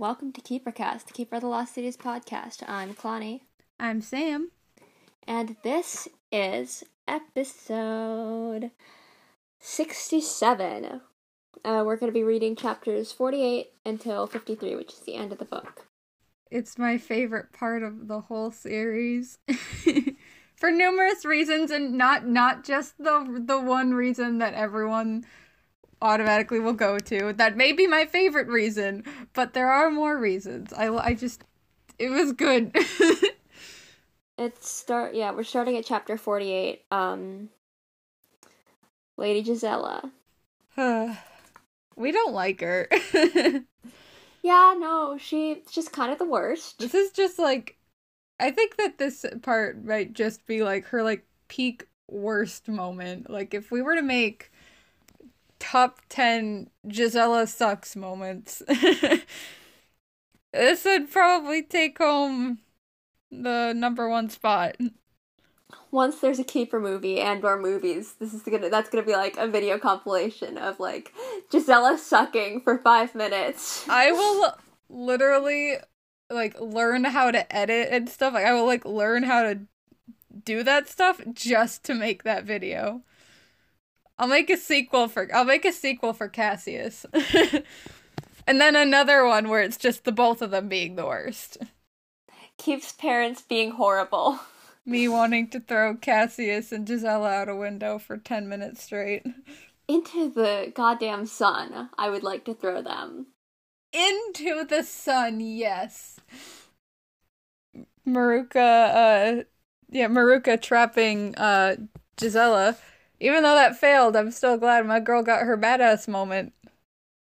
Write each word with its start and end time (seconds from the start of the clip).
welcome 0.00 0.32
to 0.32 0.40
KeeperCast, 0.40 1.04
the 1.04 1.12
Keeper 1.12 1.36
of 1.36 1.42
the 1.42 1.46
Lost 1.46 1.74
Cities 1.74 1.94
podcast. 1.94 2.66
I'm 2.66 2.94
Clonny, 2.94 3.42
I'm 3.78 4.00
Sam. 4.00 4.50
and 5.28 5.56
this 5.62 6.08
is 6.32 6.82
episode 7.06 8.70
67. 9.58 11.02
Uh, 11.62 11.82
we're 11.84 11.96
going 11.96 12.10
to 12.10 12.18
be 12.18 12.22
reading 12.22 12.56
chapters 12.56 13.12
48 13.12 13.72
until 13.84 14.26
53, 14.26 14.74
which 14.74 14.94
is 14.94 15.00
the 15.00 15.16
end 15.16 15.32
of 15.32 15.38
the 15.38 15.44
book. 15.44 15.86
It's 16.50 16.78
my 16.78 16.96
favorite 16.96 17.52
part 17.52 17.82
of 17.82 18.08
the 18.08 18.22
whole 18.22 18.50
series. 18.50 19.36
For 20.56 20.70
numerous 20.70 21.26
reasons 21.26 21.70
and 21.70 21.92
not 21.92 22.26
not 22.26 22.64
just 22.64 22.96
the 22.96 23.42
the 23.46 23.60
one 23.60 23.92
reason 23.92 24.38
that 24.38 24.54
everyone 24.54 25.26
automatically 26.02 26.60
will 26.60 26.72
go 26.72 26.98
to. 26.98 27.32
That 27.32 27.56
may 27.56 27.72
be 27.72 27.86
my 27.86 28.06
favorite 28.06 28.48
reason, 28.48 29.04
but 29.32 29.54
there 29.54 29.70
are 29.70 29.90
more 29.90 30.18
reasons. 30.18 30.72
I 30.72 30.88
I 30.88 31.14
just 31.14 31.44
it 31.98 32.10
was 32.10 32.32
good. 32.32 32.74
It's 34.38 34.70
start 34.70 35.14
yeah, 35.14 35.32
we're 35.32 35.44
starting 35.44 35.76
at 35.76 35.84
chapter 35.84 36.16
48. 36.16 36.84
Um 36.90 37.50
Lady 39.16 39.42
Gisela. 39.42 40.10
we 41.96 42.12
don't 42.12 42.32
like 42.32 42.60
her. 42.60 42.88
Yeah, 44.42 44.74
no, 44.78 45.18
she, 45.18 45.62
she's 45.66 45.74
just 45.74 45.92
kind 45.92 46.10
of 46.12 46.18
the 46.18 46.24
worst. 46.24 46.78
This 46.78 46.94
is 46.94 47.12
just 47.12 47.38
like 47.38 47.76
I 48.38 48.50
think 48.50 48.76
that 48.76 48.98
this 48.98 49.24
part 49.42 49.84
might 49.84 50.14
just 50.14 50.46
be 50.46 50.62
like 50.62 50.86
her 50.86 51.02
like 51.02 51.26
peak 51.48 51.86
worst 52.08 52.68
moment. 52.68 53.28
Like 53.28 53.54
if 53.54 53.70
we 53.70 53.82
were 53.82 53.94
to 53.96 54.02
make 54.02 54.50
top 55.70 56.00
10 56.08 56.68
Gisela 56.88 57.46
sucks 57.46 57.94
moments. 57.94 58.60
this 60.52 60.84
would 60.84 61.10
probably 61.12 61.62
take 61.62 61.98
home 61.98 62.58
the 63.30 63.72
number 63.72 64.08
1 64.08 64.30
spot. 64.30 64.76
Once 65.92 66.20
there's 66.20 66.40
a 66.40 66.44
keeper 66.44 66.80
movie 66.80 67.20
and 67.20 67.44
or 67.44 67.56
movies, 67.56 68.14
this 68.18 68.34
is 68.34 68.42
gonna 68.42 68.68
that's 68.68 68.90
gonna 68.90 69.06
be 69.06 69.12
like 69.12 69.36
a 69.36 69.46
video 69.46 69.78
compilation 69.78 70.58
of 70.58 70.80
like 70.80 71.12
Gisela 71.50 71.98
sucking 71.98 72.62
for 72.62 72.78
five 72.78 73.14
minutes. 73.14 73.88
I 73.88 74.10
will 74.12 74.54
literally 74.88 75.76
like 76.30 76.60
learn 76.60 77.04
how 77.04 77.30
to 77.30 77.56
edit 77.56 77.88
and 77.92 78.08
stuff. 78.08 78.34
Like 78.34 78.46
I 78.46 78.54
will 78.54 78.66
like 78.66 78.84
learn 78.84 79.22
how 79.22 79.42
to 79.42 79.60
do 80.44 80.64
that 80.64 80.88
stuff 80.88 81.20
just 81.32 81.84
to 81.84 81.94
make 81.94 82.24
that 82.24 82.42
video. 82.42 83.02
I'll 84.20 84.28
make 84.28 84.50
a 84.50 84.56
sequel 84.58 85.08
for 85.08 85.34
I'll 85.34 85.46
make 85.46 85.64
a 85.64 85.72
sequel 85.72 86.12
for 86.12 86.28
Cassius. 86.28 87.06
and 88.46 88.60
then 88.60 88.76
another 88.76 89.24
one 89.24 89.48
where 89.48 89.62
it's 89.62 89.78
just 89.78 90.04
the 90.04 90.12
both 90.12 90.42
of 90.42 90.50
them 90.50 90.68
being 90.68 90.96
the 90.96 91.06
worst. 91.06 91.56
Keeps 92.58 92.92
parents 92.92 93.40
being 93.40 93.70
horrible. 93.72 94.38
Me 94.84 95.08
wanting 95.08 95.48
to 95.48 95.60
throw 95.60 95.94
Cassius 95.94 96.70
and 96.70 96.86
Gisela 96.86 97.30
out 97.30 97.48
a 97.48 97.56
window 97.56 97.98
for 97.98 98.18
10 98.18 98.46
minutes 98.46 98.82
straight. 98.82 99.24
Into 99.88 100.30
the 100.30 100.70
goddamn 100.74 101.24
sun, 101.24 101.88
I 101.96 102.10
would 102.10 102.22
like 102.22 102.44
to 102.44 102.54
throw 102.54 102.82
them. 102.82 103.28
Into 103.90 104.64
the 104.66 104.82
sun, 104.82 105.40
yes. 105.40 106.20
Maruca, 108.06 108.54
uh, 108.56 109.44
yeah, 109.88 110.08
Maruca 110.08 110.60
trapping, 110.60 111.34
uh, 111.36 111.76
Gisela. 112.18 112.76
Even 113.20 113.42
though 113.42 113.54
that 113.54 113.76
failed, 113.78 114.16
I'm 114.16 114.30
still 114.30 114.56
glad 114.56 114.86
my 114.86 115.00
girl 115.00 115.22
got 115.22 115.42
her 115.42 115.56
badass 115.56 116.08
moment. 116.08 116.54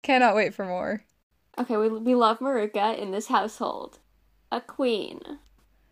Cannot 0.03 0.36
wait 0.36 0.53
for 0.53 0.66
more. 0.66 1.06
Okay, 1.58 1.78
we 1.78 1.89
we 1.89 2.14
love 2.14 2.38
Maruca 2.38 2.95
in 2.95 3.10
this 3.10 3.26
household. 3.26 3.98
A 4.52 4.61
queen. 4.61 5.39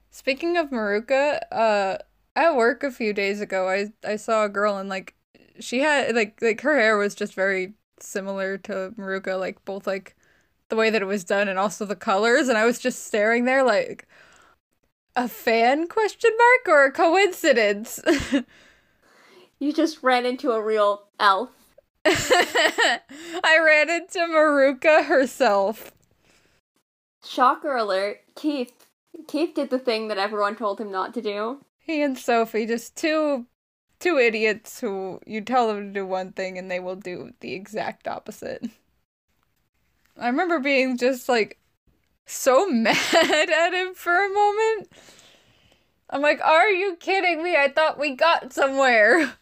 Speaking 0.10 0.58
of 0.58 0.70
Maruca, 0.70 1.40
uh, 1.52 1.98
at 2.36 2.56
work 2.56 2.84
a 2.84 2.92
few 2.92 3.14
days 3.14 3.42
ago, 3.42 3.70
I 3.70 3.92
I 4.08 4.16
saw 4.18 4.46
a 4.46 4.50
girl 4.50 4.78
and 4.78 4.90
like 4.90 5.16
she 5.60 5.80
had 5.80 6.16
like 6.16 6.42
like 6.42 6.62
her 6.62 6.78
hair 6.78 6.98
was 6.98 7.16
just 7.16 7.34
very 7.34 7.74
similar 8.00 8.58
to 8.60 8.94
Maruca, 8.98 9.40
like 9.40 9.64
both 9.66 9.88
like 9.88 10.16
the 10.70 10.76
way 10.76 10.90
that 10.90 11.02
it 11.02 11.06
was 11.06 11.24
done 11.24 11.48
and 11.48 11.60
also 11.60 11.86
the 11.86 11.96
colors, 11.96 12.48
and 12.50 12.58
I 12.58 12.66
was 12.66 12.80
just 12.80 13.06
staring 13.06 13.46
there 13.46 13.64
like 13.64 14.08
a 15.16 15.28
fan 15.28 15.88
question 15.88 16.32
mark 16.38 16.68
or 16.78 16.86
a 16.86 16.92
coincidence. 16.92 18.00
You 19.62 19.72
just 19.72 20.02
ran 20.02 20.26
into 20.26 20.54
a 20.54 20.62
real 20.62 21.04
elf. 21.20 21.52
I 22.04 23.60
ran 23.64 23.92
into 23.92 24.18
Maruca 24.18 25.06
herself. 25.06 25.92
Shocker 27.24 27.76
alert, 27.76 28.22
Keefe. 28.36 28.72
Keefe 29.28 29.54
did 29.54 29.70
the 29.70 29.78
thing 29.78 30.08
that 30.08 30.18
everyone 30.18 30.56
told 30.56 30.82
him 30.82 30.90
not 30.92 31.14
to 31.14 31.22
do. 31.22 31.64
He 31.78 32.02
and 32.02 32.18
Sophie, 32.18 32.66
just 32.66 32.96
two 32.96 33.46
two 34.00 34.18
idiots 34.18 34.80
who 34.80 35.20
you 35.28 35.42
tell 35.42 35.68
them 35.68 35.94
to 35.94 36.00
do 36.00 36.08
one 36.08 36.32
thing 36.32 36.58
and 36.58 36.72
they 36.72 36.80
will 36.80 36.96
do 36.96 37.30
the 37.42 37.54
exact 37.54 38.08
opposite. 38.08 38.68
I 40.18 40.26
remember 40.26 40.60
being 40.60 40.98
just 40.98 41.30
like 41.30 41.60
so 42.26 42.68
mad 42.72 42.98
at 43.16 43.74
him 43.74 43.94
for 43.94 44.26
a 44.26 44.34
moment. 44.34 44.92
I'm 46.10 46.24
like, 46.24 46.42
"Are 46.42 46.72
you 46.72 46.96
kidding 47.00 47.44
me? 47.44 47.56
I 47.56 47.68
thought 47.68 48.00
we 48.00 48.16
got 48.16 48.54
somewhere." 48.54 49.36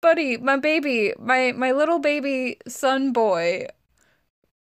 Buddy, 0.00 0.36
my 0.36 0.56
baby, 0.56 1.12
my 1.18 1.52
my 1.52 1.72
little 1.72 1.98
baby 1.98 2.58
son 2.68 3.12
boy. 3.12 3.66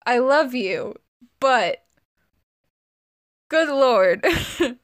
I 0.06 0.20
love 0.20 0.54
you, 0.54 0.96
but 1.40 1.86
good 3.50 3.70
lord. 3.70 4.26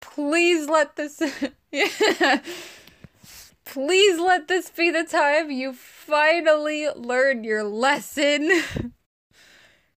Please 0.00 0.68
let 0.68 0.96
this 0.96 1.20
yeah. 1.72 2.40
Please 3.64 4.18
let 4.18 4.48
this 4.48 4.70
be 4.70 4.90
the 4.90 5.04
time 5.04 5.50
you 5.50 5.74
finally 5.74 6.88
learn 6.96 7.44
your 7.44 7.62
lesson. 7.64 8.50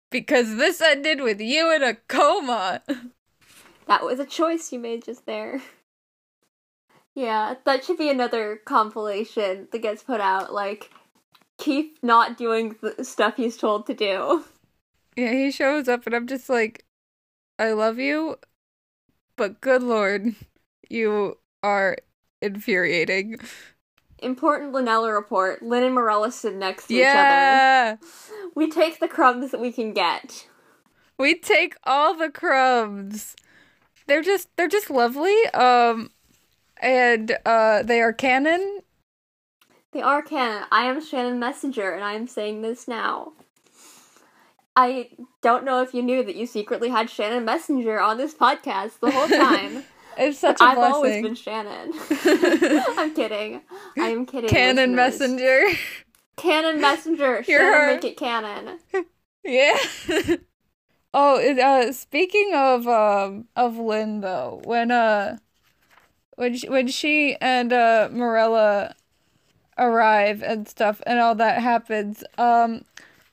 because 0.09 0.55
this 0.57 0.81
ended 0.81 1.21
with 1.21 1.39
you 1.39 1.73
in 1.73 1.83
a 1.83 1.95
coma. 1.95 2.81
That 3.87 4.03
was 4.03 4.19
a 4.19 4.25
choice 4.25 4.71
you 4.71 4.79
made 4.79 5.03
just 5.05 5.25
there. 5.25 5.61
Yeah, 7.19 7.55
that 7.65 7.83
should 7.83 7.97
be 7.97 8.09
another 8.09 8.61
compilation 8.63 9.67
that 9.73 9.81
gets 9.81 10.01
put 10.03 10.21
out. 10.21 10.53
Like, 10.53 10.89
Keefe 11.57 11.97
not 12.01 12.37
doing 12.37 12.77
the 12.81 13.03
stuff 13.03 13.35
he's 13.35 13.57
told 13.57 13.87
to 13.87 13.93
do. 13.93 14.45
Yeah, 15.17 15.33
he 15.33 15.51
shows 15.51 15.89
up 15.89 16.05
and 16.05 16.15
I'm 16.15 16.27
just 16.27 16.47
like, 16.47 16.85
I 17.59 17.73
love 17.73 17.99
you, 17.99 18.37
but 19.35 19.59
good 19.59 19.83
lord, 19.83 20.33
you 20.89 21.37
are 21.61 21.97
infuriating. 22.41 23.37
Important 24.19 24.71
Linnella 24.71 25.13
report. 25.13 25.61
Linh 25.61 25.83
and 25.83 25.95
Marella 25.97 26.31
sit 26.31 26.55
next 26.55 26.87
to 26.87 26.93
Yeah. 26.93 27.95
each 27.95 27.99
other. 27.99 28.51
We 28.55 28.71
take 28.71 29.01
the 29.01 29.09
crumbs 29.09 29.51
that 29.51 29.59
we 29.59 29.73
can 29.73 29.91
get. 29.91 30.47
We 31.17 31.37
take 31.37 31.75
all 31.83 32.15
the 32.15 32.29
crumbs. 32.29 33.35
They're 34.07 34.21
just 34.21 34.47
they're 34.55 34.69
just 34.69 34.89
lovely. 34.89 35.35
Um 35.47 36.11
and 36.79 37.37
uh 37.45 37.83
they 37.83 38.01
are 38.01 38.13
canon. 38.13 38.79
They 39.91 40.01
are 40.01 40.21
canon. 40.21 40.65
I 40.71 40.83
am 40.85 41.03
Shannon 41.03 41.39
Messenger, 41.39 41.91
and 41.91 42.03
I 42.03 42.13
am 42.13 42.27
saying 42.27 42.61
this 42.61 42.87
now. 42.87 43.33
I 44.75 45.09
don't 45.41 45.65
know 45.65 45.81
if 45.81 45.93
you 45.93 46.01
knew 46.01 46.23
that 46.23 46.35
you 46.35 46.45
secretly 46.45 46.89
had 46.89 47.09
Shannon 47.09 47.43
Messenger 47.43 47.99
on 47.99 48.17
this 48.17 48.33
podcast 48.33 48.99
the 48.99 49.11
whole 49.11 49.27
time. 49.27 49.83
It's 50.21 50.39
such 50.39 50.59
a 50.59 50.63
I've 50.65 50.77
always 50.77 51.23
been 51.23 51.35
Shannon. 51.35 51.93
I'm 52.97 53.15
kidding. 53.15 53.61
I 53.97 54.09
am 54.09 54.25
kidding. 54.25 54.49
Canon 54.49 54.93
listeners. 54.93 55.31
messenger. 55.31 55.79
Canon 56.35 56.81
Messenger. 56.81 57.43
You're 57.47 57.59
Shannon 57.59 57.73
her. 57.73 57.93
make 57.93 58.03
it 58.03 58.17
canon. 58.17 58.79
Yeah. 59.45 59.77
oh, 61.13 61.57
uh, 61.57 61.91
speaking 61.93 62.51
of 62.53 62.85
um 62.87 63.47
of 63.55 63.77
Linh 63.77 64.19
though, 64.19 64.61
when 64.65 64.91
uh 64.91 65.37
when 66.39 66.55
she, 66.55 66.69
when 66.69 66.87
she 66.87 67.35
and 67.41 67.73
uh 67.73 68.07
Marella 68.13 68.93
arrive 69.77 70.41
and 70.41 70.69
stuff 70.69 71.01
and 71.05 71.19
all 71.19 71.35
that 71.35 71.61
happens, 71.61 72.23
um 72.37 72.85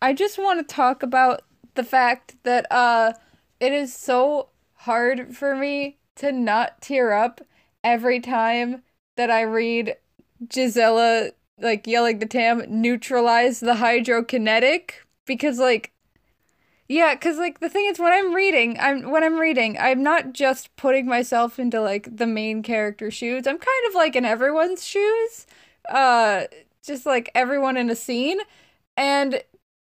I 0.02 0.12
just 0.12 0.38
want 0.38 0.66
to 0.66 0.74
talk 0.74 1.04
about 1.04 1.42
the 1.76 1.84
fact 1.84 2.34
that 2.42 2.66
uh 2.68 3.12
it 3.60 3.72
is 3.72 3.94
so 3.94 4.48
hard 4.74 5.36
for 5.36 5.54
me 5.54 5.98
to 6.16 6.32
not 6.32 6.80
tear 6.80 7.12
up 7.12 7.40
every 7.84 8.18
time 8.18 8.82
that 9.16 9.30
I 9.30 9.42
read 9.42 9.96
Gisela 10.48 11.30
like 11.60 11.86
yelling 11.86 12.18
to 12.18 12.26
Tam 12.26 12.64
neutralize 12.68 13.60
the 13.60 13.74
hydrokinetic 13.74 14.90
because 15.26 15.60
like 15.60 15.92
yeah, 16.88 17.14
cuz 17.16 17.36
like 17.38 17.60
the 17.60 17.68
thing 17.68 17.86
is 17.86 17.98
when 17.98 18.12
I'm 18.12 18.34
reading, 18.34 18.78
I'm 18.78 19.10
when 19.10 19.24
I'm 19.24 19.38
reading, 19.38 19.76
I'm 19.78 20.02
not 20.02 20.32
just 20.32 20.74
putting 20.76 21.06
myself 21.06 21.58
into 21.58 21.80
like 21.80 22.16
the 22.16 22.26
main 22.26 22.62
character 22.62 23.10
shoes. 23.10 23.46
I'm 23.46 23.58
kind 23.58 23.86
of 23.88 23.94
like 23.94 24.16
in 24.16 24.24
everyone's 24.24 24.84
shoes. 24.86 25.46
Uh 25.88 26.44
just 26.84 27.06
like 27.06 27.30
everyone 27.34 27.76
in 27.76 27.90
a 27.90 27.96
scene 27.96 28.38
and 28.96 29.42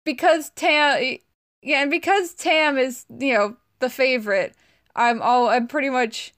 because 0.05 0.51
Tam 0.51 1.19
yeah, 1.63 1.83
and 1.83 1.91
because 1.91 2.35
Tam 2.35 2.79
is, 2.79 3.07
you 3.19 3.35
know, 3.35 3.57
the 3.81 3.91
favorite, 3.91 4.55
I'm 4.97 5.23
all 5.23 5.49
I'm 5.49 5.67
pretty 5.69 5.91
much 5.91 6.35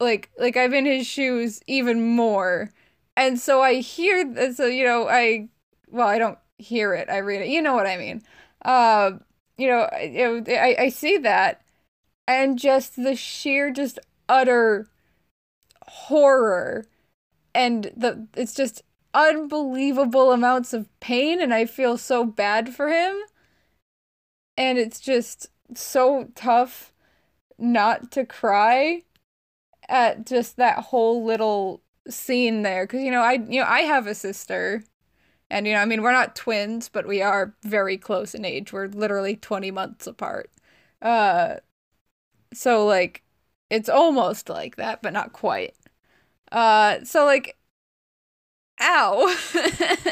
like 0.00 0.30
like 0.38 0.56
I'm 0.56 0.74
in 0.74 0.86
his 0.86 1.06
shoes 1.06 1.60
even 1.66 2.02
more. 2.16 2.70
And 3.16 3.38
so 3.38 3.62
I 3.62 3.76
hear 3.76 4.52
so 4.54 4.66
you 4.66 4.84
know, 4.84 5.08
I 5.08 5.48
well, 5.88 6.08
I 6.08 6.18
don't 6.18 6.38
hear 6.58 6.94
it. 6.94 7.08
I 7.08 7.18
read 7.18 7.42
it. 7.42 7.48
You 7.48 7.62
know 7.62 7.74
what 7.74 7.86
I 7.86 7.96
mean. 7.96 8.22
Uh, 8.64 9.12
you 9.58 9.68
know, 9.68 9.88
I, 9.92 10.44
I, 10.48 10.76
I 10.84 10.88
see 10.88 11.16
that 11.18 11.62
and 12.26 12.58
just 12.58 12.96
the 12.96 13.14
sheer 13.14 13.70
just 13.70 13.98
utter 14.28 14.88
horror 15.86 16.84
and 17.54 17.90
the 17.96 18.26
it's 18.36 18.54
just 18.54 18.82
unbelievable 19.14 20.32
amounts 20.32 20.74
of 20.74 20.88
pain 21.00 21.40
and 21.40 21.54
I 21.54 21.64
feel 21.64 21.96
so 21.96 22.24
bad 22.24 22.74
for 22.74 22.88
him. 22.88 23.16
And 24.58 24.78
it's 24.78 25.00
just 25.00 25.48
so 25.74 26.28
tough 26.34 26.92
not 27.58 28.10
to 28.12 28.24
cry 28.24 29.02
at 29.88 30.26
just 30.26 30.56
that 30.56 30.78
whole 30.84 31.24
little 31.24 31.82
scene 32.08 32.62
there 32.62 32.86
cuz 32.86 33.00
you 33.00 33.10
know 33.10 33.22
I 33.22 33.32
you 33.32 33.60
know 33.60 33.66
I 33.66 33.80
have 33.80 34.06
a 34.06 34.14
sister 34.14 34.84
and 35.50 35.66
you 35.66 35.72
know 35.74 35.80
I 35.80 35.84
mean 35.84 36.02
we're 36.02 36.12
not 36.12 36.36
twins 36.36 36.88
but 36.88 37.06
we 37.06 37.22
are 37.22 37.54
very 37.62 37.96
close 37.96 38.34
in 38.34 38.44
age 38.44 38.72
we're 38.72 38.88
literally 38.88 39.36
20 39.36 39.70
months 39.70 40.06
apart 40.06 40.50
uh 41.02 41.56
so 42.54 42.86
like 42.86 43.22
it's 43.70 43.88
almost 43.88 44.48
like 44.48 44.76
that 44.76 45.02
but 45.02 45.12
not 45.12 45.32
quite 45.32 45.74
uh 46.52 47.04
so 47.04 47.24
like 47.24 47.56
ow 48.80 49.26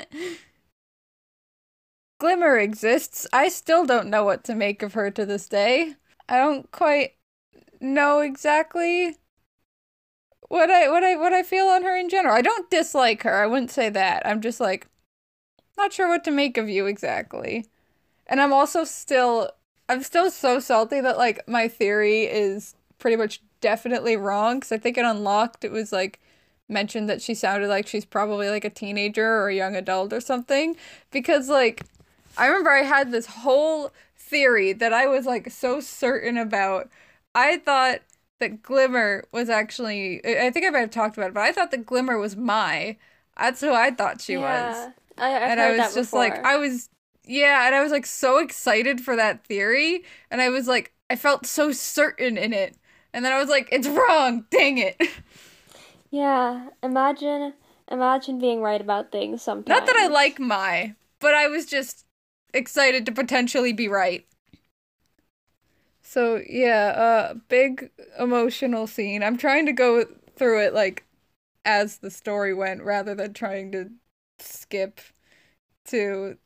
Glimmer 2.18 2.58
exists. 2.58 3.26
I 3.32 3.48
still 3.48 3.84
don't 3.86 4.08
know 4.08 4.24
what 4.24 4.42
to 4.44 4.54
make 4.54 4.82
of 4.82 4.94
her 4.94 5.10
to 5.12 5.24
this 5.26 5.48
day. 5.48 5.94
I 6.28 6.38
don't 6.38 6.70
quite 6.72 7.16
know 7.80 8.20
exactly 8.20 9.16
what 10.48 10.70
I 10.70 10.88
what 10.88 11.02
I 11.04 11.16
what 11.16 11.32
I 11.32 11.42
feel 11.42 11.66
on 11.66 11.82
her 11.82 11.96
in 11.96 12.08
general. 12.08 12.34
I 12.34 12.42
don't 12.42 12.70
dislike 12.70 13.22
her. 13.22 13.34
I 13.42 13.46
wouldn't 13.46 13.70
say 13.70 13.88
that. 13.90 14.26
I'm 14.26 14.40
just 14.40 14.60
like 14.60 14.86
not 15.76 15.92
sure 15.92 16.08
what 16.08 16.24
to 16.24 16.30
make 16.30 16.56
of 16.56 16.68
you 16.68 16.86
exactly. 16.86 17.66
And 18.26 18.40
I'm 18.40 18.52
also 18.52 18.84
still 18.84 19.50
I'm 19.88 20.02
still 20.02 20.30
so 20.30 20.60
salty 20.60 21.00
that 21.00 21.18
like 21.18 21.46
my 21.48 21.68
theory 21.68 22.24
is 22.24 22.74
pretty 22.98 23.16
much 23.16 23.42
definitely 23.60 24.16
wrong 24.16 24.60
cuz 24.60 24.72
I 24.72 24.78
think 24.78 24.98
it 24.98 25.04
unlocked 25.04 25.64
it 25.64 25.72
was 25.72 25.92
like 25.92 26.20
mentioned 26.68 27.08
that 27.10 27.22
she 27.22 27.34
sounded 27.34 27.68
like 27.68 27.86
she's 27.86 28.04
probably 28.06 28.48
like 28.50 28.64
a 28.64 28.70
teenager 28.70 29.26
or 29.26 29.48
a 29.48 29.54
young 29.54 29.76
adult 29.76 30.12
or 30.12 30.20
something 30.20 30.76
because 31.10 31.48
like 31.48 31.84
I 32.36 32.46
remember 32.46 32.70
I 32.70 32.82
had 32.82 33.10
this 33.12 33.26
whole 33.26 33.92
theory 34.16 34.72
that 34.74 34.92
I 34.92 35.06
was 35.06 35.26
like 35.26 35.50
so 35.50 35.80
certain 35.80 36.36
about. 36.38 36.90
I 37.34 37.58
thought 37.58 38.00
that 38.40 38.62
Glimmer 38.62 39.24
was 39.32 39.48
actually 39.50 40.20
I 40.26 40.50
think 40.50 40.66
I 40.66 40.70
might 40.70 40.80
have 40.80 40.90
talked 40.90 41.16
about 41.16 41.28
it, 41.30 41.34
but 41.34 41.42
I 41.42 41.52
thought 41.52 41.70
that 41.70 41.86
Glimmer 41.86 42.18
was 42.18 42.36
my. 42.36 42.96
That's 43.38 43.60
who 43.60 43.72
I 43.72 43.90
thought 43.90 44.20
she 44.20 44.36
Yeah, 44.36 44.38
was. 44.38 44.90
I, 45.18 45.46
I've 45.46 45.52
and 45.52 45.60
I 45.60 45.72
was 45.72 45.94
just 45.94 46.14
like. 46.14 46.40
I 46.44 46.56
was 46.56 46.88
yeah, 47.26 47.66
and 47.66 47.74
I 47.74 47.82
was 47.82 47.92
like 47.92 48.06
so 48.06 48.38
excited 48.38 49.00
for 49.00 49.16
that 49.16 49.46
theory 49.46 50.04
and 50.30 50.42
I 50.42 50.50
was 50.50 50.68
like 50.68 50.92
I 51.10 51.16
felt 51.16 51.46
so 51.46 51.72
certain 51.72 52.36
in 52.36 52.52
it. 52.52 52.76
And 53.12 53.24
then 53.24 53.32
I 53.32 53.38
was 53.38 53.48
like 53.48 53.68
it's 53.72 53.88
wrong. 53.88 54.44
Dang 54.50 54.78
it. 54.78 55.00
Yeah, 56.10 56.70
imagine 56.82 57.52
imagine 57.88 58.38
being 58.38 58.62
right 58.62 58.80
about 58.80 59.12
things 59.12 59.42
sometimes. 59.42 59.66
Not 59.66 59.86
that 59.86 59.96
I 59.96 60.06
like 60.06 60.38
my, 60.38 60.94
but 61.20 61.34
I 61.34 61.48
was 61.48 61.66
just 61.66 62.04
excited 62.52 63.04
to 63.06 63.12
potentially 63.12 63.72
be 63.72 63.88
right. 63.88 64.26
So 66.02 66.42
yeah, 66.48 66.88
uh 66.96 67.34
big 67.48 67.90
emotional 68.18 68.86
scene. 68.86 69.22
I'm 69.22 69.36
trying 69.36 69.66
to 69.66 69.72
go 69.72 70.04
through 70.36 70.64
it 70.66 70.74
like 70.74 71.04
as 71.64 71.98
the 71.98 72.10
story 72.10 72.54
went 72.54 72.82
rather 72.82 73.14
than 73.14 73.34
trying 73.34 73.72
to 73.72 73.90
skip 74.44 75.00
to 75.86 76.36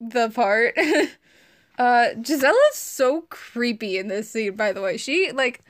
the 0.00 0.30
part. 0.30 0.76
uh 1.78 2.14
Gisela's 2.20 2.74
so 2.76 3.22
creepy 3.30 3.98
in 3.98 4.08
this 4.08 4.30
scene, 4.30 4.56
by 4.56 4.72
the 4.72 4.82
way. 4.82 4.96
She 4.96 5.32
like 5.32 5.62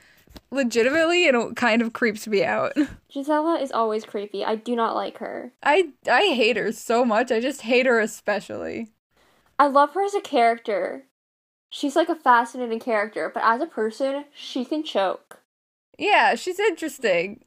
legitimately 0.51 1.31
know 1.31 1.53
kind 1.53 1.81
of 1.81 1.93
creeps 1.93 2.27
me 2.27 2.43
out. 2.43 2.73
Gisela 3.09 3.59
is 3.59 3.71
always 3.71 4.05
creepy. 4.05 4.43
I 4.43 4.55
do 4.55 4.75
not 4.75 4.95
like 4.95 5.19
her. 5.19 5.53
I 5.63 5.93
I 6.07 6.27
hate 6.35 6.55
her 6.57 6.71
so 6.71 7.03
much. 7.05 7.31
I 7.31 7.39
just 7.39 7.61
hate 7.61 7.85
her 7.87 7.99
especially. 7.99 8.91
I 9.57 9.67
love 9.67 9.93
her 9.93 10.03
as 10.03 10.13
a 10.13 10.19
character. 10.19 11.07
She's 11.69 11.95
like 11.95 12.09
a 12.09 12.15
fascinating 12.15 12.79
character, 12.79 13.29
but 13.29 13.43
as 13.43 13.61
a 13.61 13.67
person, 13.67 14.25
she 14.33 14.65
can 14.65 14.83
choke. 14.83 15.41
Yeah, 15.97 16.35
she's 16.35 16.59
interesting. 16.59 17.43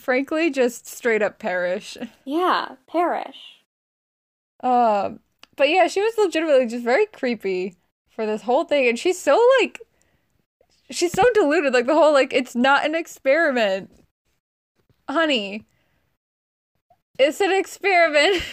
Frankly, 0.00 0.50
just 0.50 0.86
straight 0.86 1.22
up 1.22 1.38
perish. 1.38 1.96
Yeah, 2.24 2.76
perish. 2.86 3.62
Um, 4.62 5.20
but 5.56 5.68
yeah, 5.68 5.86
she 5.88 6.00
was 6.02 6.14
legitimately 6.18 6.66
just 6.66 6.84
very 6.84 7.06
creepy 7.06 7.76
for 8.10 8.26
this 8.26 8.42
whole 8.42 8.64
thing, 8.64 8.88
and 8.88 8.98
she's 8.98 9.18
so 9.20 9.40
like, 9.60 9.80
she's 10.90 11.12
so 11.12 11.24
deluded. 11.34 11.72
Like 11.72 11.86
the 11.86 11.94
whole 11.94 12.12
like, 12.12 12.32
it's 12.32 12.54
not 12.54 12.84
an 12.84 12.94
experiment, 12.94 13.90
honey. 15.08 15.66
It's 17.18 17.40
an 17.40 17.52
experiment. 17.52 18.42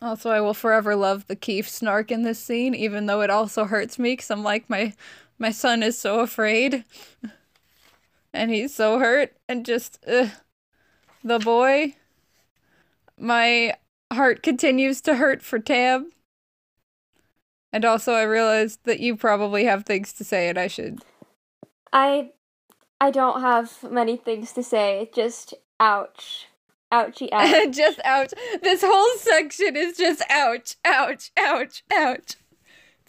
Also, 0.00 0.30
I 0.30 0.40
will 0.40 0.54
forever 0.54 0.94
love 0.94 1.26
the 1.26 1.34
Keefe 1.36 1.68
snark 1.68 2.10
in 2.10 2.22
this 2.22 2.38
scene, 2.38 2.74
even 2.74 3.06
though 3.06 3.20
it 3.20 3.30
also 3.30 3.64
hurts 3.64 3.98
me 3.98 4.12
because 4.12 4.30
I'm 4.30 4.44
like 4.44 4.70
my 4.70 4.92
my 5.38 5.50
son 5.50 5.82
is 5.82 5.98
so 5.98 6.20
afraid, 6.20 6.84
and 8.32 8.50
he's 8.50 8.74
so 8.74 8.98
hurt, 8.98 9.36
and 9.48 9.64
just 9.64 9.98
ugh, 10.06 10.30
the 11.24 11.38
boy. 11.38 11.94
My 13.18 13.74
heart 14.12 14.42
continues 14.42 15.00
to 15.02 15.16
hurt 15.16 15.42
for 15.42 15.58
Tam. 15.58 16.10
And 17.72 17.84
also, 17.84 18.12
I 18.12 18.22
realized 18.22 18.80
that 18.84 19.00
you 19.00 19.16
probably 19.16 19.64
have 19.64 19.84
things 19.84 20.12
to 20.14 20.24
say, 20.24 20.48
and 20.48 20.58
I 20.58 20.68
should. 20.68 21.00
I 21.92 22.30
I 23.00 23.10
don't 23.10 23.40
have 23.40 23.72
many 23.90 24.16
things 24.16 24.52
to 24.52 24.62
say. 24.62 25.10
Just 25.14 25.54
ouch. 25.78 26.46
Ouchie 26.92 27.28
ouch. 27.32 27.76
just 27.76 28.00
ouch. 28.04 28.32
This 28.62 28.82
whole 28.84 29.18
section 29.18 29.76
is 29.76 29.96
just 29.96 30.22
ouch, 30.30 30.76
ouch, 30.84 31.30
ouch, 31.36 31.84
ouch. 31.92 32.36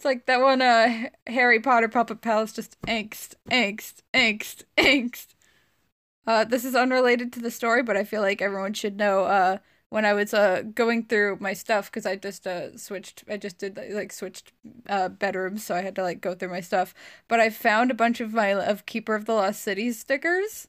It's 0.00 0.04
like 0.06 0.24
that 0.24 0.40
one 0.40 0.62
uh 0.62 1.10
Harry 1.26 1.60
Potter 1.60 1.86
Puppet 1.86 2.22
Pals 2.22 2.54
just 2.54 2.80
angst, 2.86 3.34
angst, 3.50 4.00
angst, 4.14 4.64
angst. 4.78 5.34
Uh 6.26 6.44
this 6.44 6.64
is 6.64 6.74
unrelated 6.74 7.32
to 7.34 7.40
the 7.40 7.50
story, 7.50 7.82
but 7.82 7.96
I 7.98 8.04
feel 8.04 8.22
like 8.22 8.40
everyone 8.40 8.72
should 8.74 8.96
know 8.96 9.24
uh 9.24 9.58
when 9.90 10.06
I 10.06 10.14
was 10.14 10.32
uh 10.32 10.62
going 10.74 11.04
through 11.06 11.36
my 11.40 11.52
stuff 11.52 11.92
cuz 11.92 12.06
I 12.06 12.16
just 12.16 12.46
uh 12.46 12.78
switched 12.78 13.24
I 13.28 13.36
just 13.36 13.58
did 13.58 13.78
like 13.92 14.12
switched 14.12 14.52
uh 14.88 15.10
bedrooms, 15.10 15.64
so 15.64 15.74
I 15.74 15.82
had 15.82 15.96
to 15.96 16.02
like 16.02 16.22
go 16.22 16.34
through 16.34 16.50
my 16.50 16.60
stuff. 16.62 16.94
But 17.28 17.40
I 17.40 17.50
found 17.50 17.90
a 17.90 17.94
bunch 17.94 18.20
of 18.20 18.32
my 18.32 18.54
of 18.54 18.86
Keeper 18.86 19.14
of 19.14 19.26
the 19.26 19.34
Lost 19.34 19.62
Cities 19.62 20.00
stickers. 20.00 20.68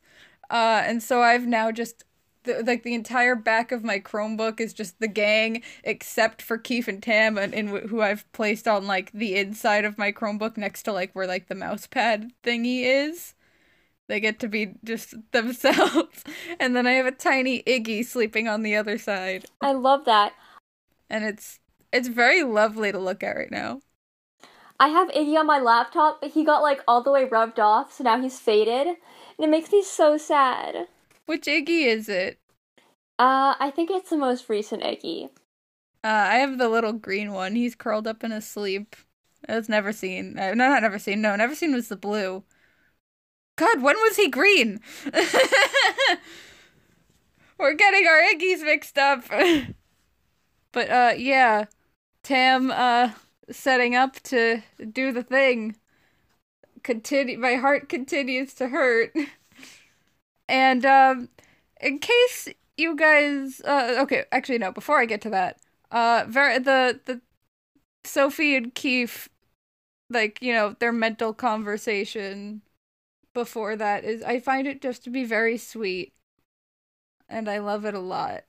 Uh 0.50 0.84
and 0.86 1.02
so 1.02 1.22
I've 1.22 1.48
now 1.48 1.72
just 1.72 2.04
the, 2.44 2.64
like 2.66 2.84
the 2.84 2.94
entire 2.94 3.36
back 3.36 3.72
of 3.72 3.84
my 3.84 4.00
Chromebook 4.00 4.60
is 4.60 4.74
just 4.74 5.00
the 5.00 5.08
gang, 5.08 5.64
except 5.84 6.42
for 6.42 6.58
Keefe 6.58 6.88
and 6.88 7.02
Tam, 7.04 7.38
and, 7.38 7.54
and 7.54 7.70
wh- 7.70 7.90
who 7.90 8.02
I've 8.02 8.30
placed 8.34 8.68
on 8.68 8.88
like 8.88 9.12
the 9.12 9.36
inside 9.36 9.86
of 9.86 9.98
my 9.98 10.12
Chromebook 10.12 10.58
next 10.58 10.84
to 10.84 10.94
like 10.94 11.14
where 11.14 11.28
like 11.28 11.48
the 11.48 11.56
mouse 11.56 11.88
pad 11.88 12.32
thingy 12.44 12.84
is. 12.84 13.36
They 14.08 14.20
get 14.20 14.40
to 14.42 14.48
be 14.50 14.76
just 14.84 15.16
themselves, 15.32 16.24
and 16.60 16.76
then 16.76 16.88
I 16.88 16.94
have 16.94 17.08
a 17.08 17.12
tiny 17.12 17.64
Iggy 17.64 18.06
sleeping 18.06 18.48
on 18.50 18.64
the 18.64 18.76
other 18.76 18.98
side, 18.98 19.46
I 19.60 19.72
love 19.72 20.06
that. 20.06 20.34
and 21.10 21.24
it's 21.26 21.60
it's 21.92 22.08
very 22.08 22.44
lovely 22.44 22.92
to 22.92 23.00
look 23.00 23.24
at 23.24 23.36
right 23.36 23.52
now. 23.52 23.82
I 24.82 24.90
have 24.90 25.08
Iggy 25.12 25.40
on 25.40 25.46
my 25.46 25.60
laptop, 25.60 26.20
but 26.20 26.32
he 26.32 26.44
got 26.44 26.62
like 26.62 26.84
all 26.86 27.02
the 27.02 27.10
way 27.12 27.24
rubbed 27.24 27.58
off, 27.58 27.94
so 27.94 28.04
now 28.04 28.20
he's 28.20 28.38
faded. 28.40 28.86
And 28.88 28.98
it 29.40 29.50
makes 29.50 29.72
me 29.72 29.82
so 29.82 30.18
sad. 30.18 30.90
Which 31.26 31.46
Iggy 31.48 31.88
is 31.88 32.08
it? 32.10 32.40
Uh, 33.18 33.56
I 33.60 33.72
think 33.72 33.90
it's 33.90 34.10
the 34.10 34.18
most 34.18 34.50
recent 34.50 34.84
Iggy. 34.84 35.30
Uh, 36.04 36.08
I 36.08 36.36
have 36.38 36.58
the 36.58 36.70
little 36.70 36.94
green 36.94 37.32
one. 37.32 37.56
He's 37.56 37.76
curled 37.76 38.08
up 38.08 38.24
in 38.24 38.32
his 38.32 38.48
sleep. 38.48 38.96
I 39.48 39.56
was 39.56 39.70
never 39.70 39.92
seen. 39.94 40.38
Uh, 40.38 40.54
no, 40.54 40.70
not 40.70 40.82
never 40.82 41.00
seen. 41.00 41.22
No, 41.22 41.36
never 41.36 41.56
seen 41.56 41.74
was 41.74 41.90
the 41.90 41.96
blue. 41.96 42.44
God, 43.56 43.82
when 43.82 43.96
was 43.98 44.16
he 44.18 44.30
green? 44.30 44.80
We're 47.58 47.74
getting 47.76 48.08
our 48.08 48.20
Iggy's 48.34 48.64
mixed 48.64 48.98
up. 48.98 49.24
but 50.72 50.90
uh, 50.90 51.14
yeah, 51.18 51.66
Tam 52.24 52.72
uh 52.72 53.12
setting 53.52 53.96
up 53.96 54.16
to 54.24 54.62
do 54.92 55.12
the 55.14 55.24
thing. 55.24 55.78
Continue. 56.84 57.38
My 57.40 57.56
heart 57.56 57.90
continues 57.90 58.54
to 58.56 58.70
hurt. 58.70 59.16
And 60.52 60.86
um, 60.86 61.30
in 61.80 62.00
case 62.00 62.50
you 62.78 62.96
guys, 62.98 63.62
uh, 63.62 63.96
okay, 64.02 64.26
actually 64.34 64.58
no. 64.58 64.74
Before 64.74 65.00
I 65.00 65.06
get 65.06 65.22
to 65.22 65.30
that, 65.30 65.60
uh, 65.92 66.26
ver- 66.28 66.60
the 66.60 67.00
the 67.06 67.22
Sophie 68.04 68.56
and 68.56 68.76
Keefe 68.76 69.30
like 70.10 70.42
you 70.42 70.54
know 70.54 70.76
their 70.80 70.92
mental 70.94 71.34
conversation 71.34 72.62
before 73.34 73.76
that 73.78 74.04
is 74.06 74.24
I 74.24 74.40
find 74.40 74.68
it 74.68 74.82
just 74.82 75.04
to 75.06 75.12
be 75.12 75.26
very 75.26 75.58
sweet. 75.58 76.14
And 77.30 77.50
I 77.50 77.60
love 77.60 77.86
it 77.86 77.94
a 77.94 78.00
lot. 78.00 78.44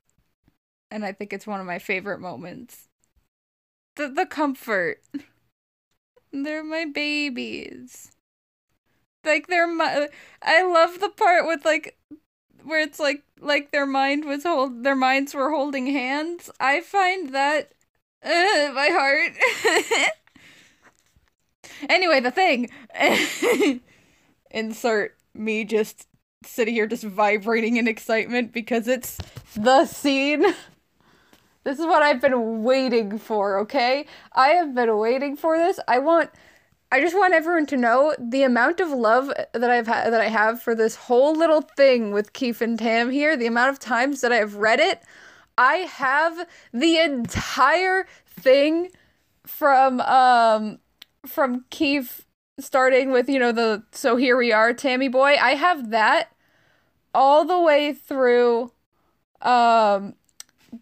And 0.91 1.05
I 1.05 1.13
think 1.13 1.33
it's 1.33 1.47
one 1.47 1.61
of 1.61 1.67
my 1.67 1.79
favorite 1.79 2.21
moments. 2.21 2.89
The 3.97 4.09
the 4.09 4.27
comfort. 4.27 5.03
They're 6.33 6.65
my 6.65 6.85
babies 6.85 8.11
like 9.25 9.47
they're 9.47 9.67
my 9.67 10.09
I 10.43 10.63
love 10.63 11.01
the 11.01 11.09
part 11.09 11.47
with 11.47 11.65
like 11.65 11.99
where 12.65 12.81
it's 12.81 13.01
like 13.01 13.23
like 13.41 13.73
their 13.73 13.87
mind 13.87 14.25
was 14.25 14.45
hold 14.45 14.85
their 14.85 14.97
minds 14.97 15.35
were 15.35 15.51
holding 15.51 15.87
hands 15.87 16.51
I 16.61 16.81
find 16.81 17.35
that 17.35 17.73
uh, 18.25 18.73
my 18.75 18.89
heart 18.91 20.09
Anyway, 21.89 22.21
the 22.21 22.31
thing. 22.31 22.71
Insert 24.51 25.17
me 25.35 25.65
just 25.65 26.07
sitting 26.45 26.75
here 26.75 26.87
just 26.87 27.05
vibrating 27.05 27.77
in 27.77 27.89
excitement 27.89 28.53
because 28.53 28.89
it's 28.89 29.19
the 29.55 29.87
scene. 29.87 30.45
This 31.65 31.79
is 31.79 31.87
what 31.87 32.03
I've 32.03 32.21
been 32.21 32.65
waiting 32.65 33.19
for, 33.19 33.61
okay? 33.61 34.07
I 34.33 34.49
have 34.51 34.75
been 34.75 34.97
waiting 34.99 35.37
for 35.37 35.57
this. 35.57 35.79
I 35.87 36.01
want 36.01 36.31
I 36.93 37.01
just 37.01 37.17
want 37.17 37.33
everyone 37.33 37.65
to 37.69 37.77
know 37.79 38.15
the 38.19 38.43
amount 38.43 38.79
of 38.79 38.91
love 38.91 39.33
that 39.55 39.71
I've 39.71 39.87
had 39.87 40.13
that 40.13 40.21
I 40.21 40.29
have 40.29 40.61
for 40.61 40.75
this 40.75 40.95
whole 40.95 41.35
little 41.35 41.63
thing 41.63 42.13
with 42.13 42.35
Keefe 42.35 42.61
and 42.61 42.79
Tam 42.79 43.11
here, 43.11 43.35
the 43.35 43.47
amount 43.47 43.71
of 43.71 43.79
times 43.79 44.21
that 44.21 44.31
I've 44.31 44.57
read 44.57 44.79
it. 44.79 45.01
I 45.57 45.77
have 45.77 46.47
the 46.71 46.99
entire 46.99 48.07
thing 48.27 48.91
from 49.47 50.03
um 50.03 50.81
from 51.27 51.65
Keefe 51.71 52.27
starting 52.61 53.11
with, 53.11 53.27
you 53.27 53.39
know, 53.39 53.53
the 53.53 53.85
so 53.93 54.17
here 54.17 54.37
we 54.37 54.53
are, 54.53 54.75
Tammy 54.75 55.09
boy. 55.09 55.37
I 55.41 55.55
have 55.55 55.93
that 55.93 56.37
all 57.15 57.47
the 57.47 57.59
way 57.59 57.95
through 57.95 58.71
um 59.41 60.13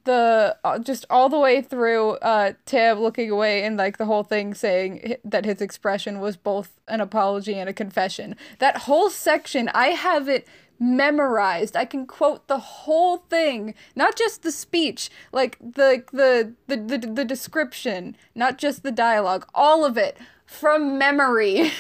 the 0.04 0.56
uh, 0.62 0.78
just 0.78 1.04
all 1.10 1.28
the 1.28 1.38
way 1.38 1.60
through 1.60 2.12
uh 2.18 2.52
Tam 2.64 3.00
looking 3.00 3.30
away 3.30 3.64
and 3.64 3.76
like 3.76 3.98
the 3.98 4.06
whole 4.06 4.22
thing 4.22 4.54
saying 4.54 5.16
that 5.24 5.44
his 5.44 5.60
expression 5.60 6.20
was 6.20 6.36
both 6.36 6.78
an 6.86 7.00
apology 7.00 7.54
and 7.54 7.68
a 7.68 7.72
confession. 7.72 8.36
That 8.58 8.78
whole 8.78 9.10
section 9.10 9.68
I 9.74 9.88
have 9.88 10.28
it 10.28 10.46
memorized. 10.80 11.76
I 11.76 11.84
can 11.84 12.06
quote 12.06 12.48
the 12.48 12.58
whole 12.58 13.18
thing, 13.18 13.74
not 13.94 14.16
just 14.16 14.42
the 14.42 14.50
speech, 14.50 15.10
like 15.32 15.58
the 15.60 16.02
the 16.12 16.54
the 16.66 16.76
the, 16.76 16.98
the 16.98 17.24
description, 17.24 18.16
not 18.34 18.58
just 18.58 18.82
the 18.82 18.92
dialogue, 18.92 19.46
all 19.54 19.84
of 19.84 19.98
it 19.98 20.16
from 20.46 20.98
memory. 20.98 21.70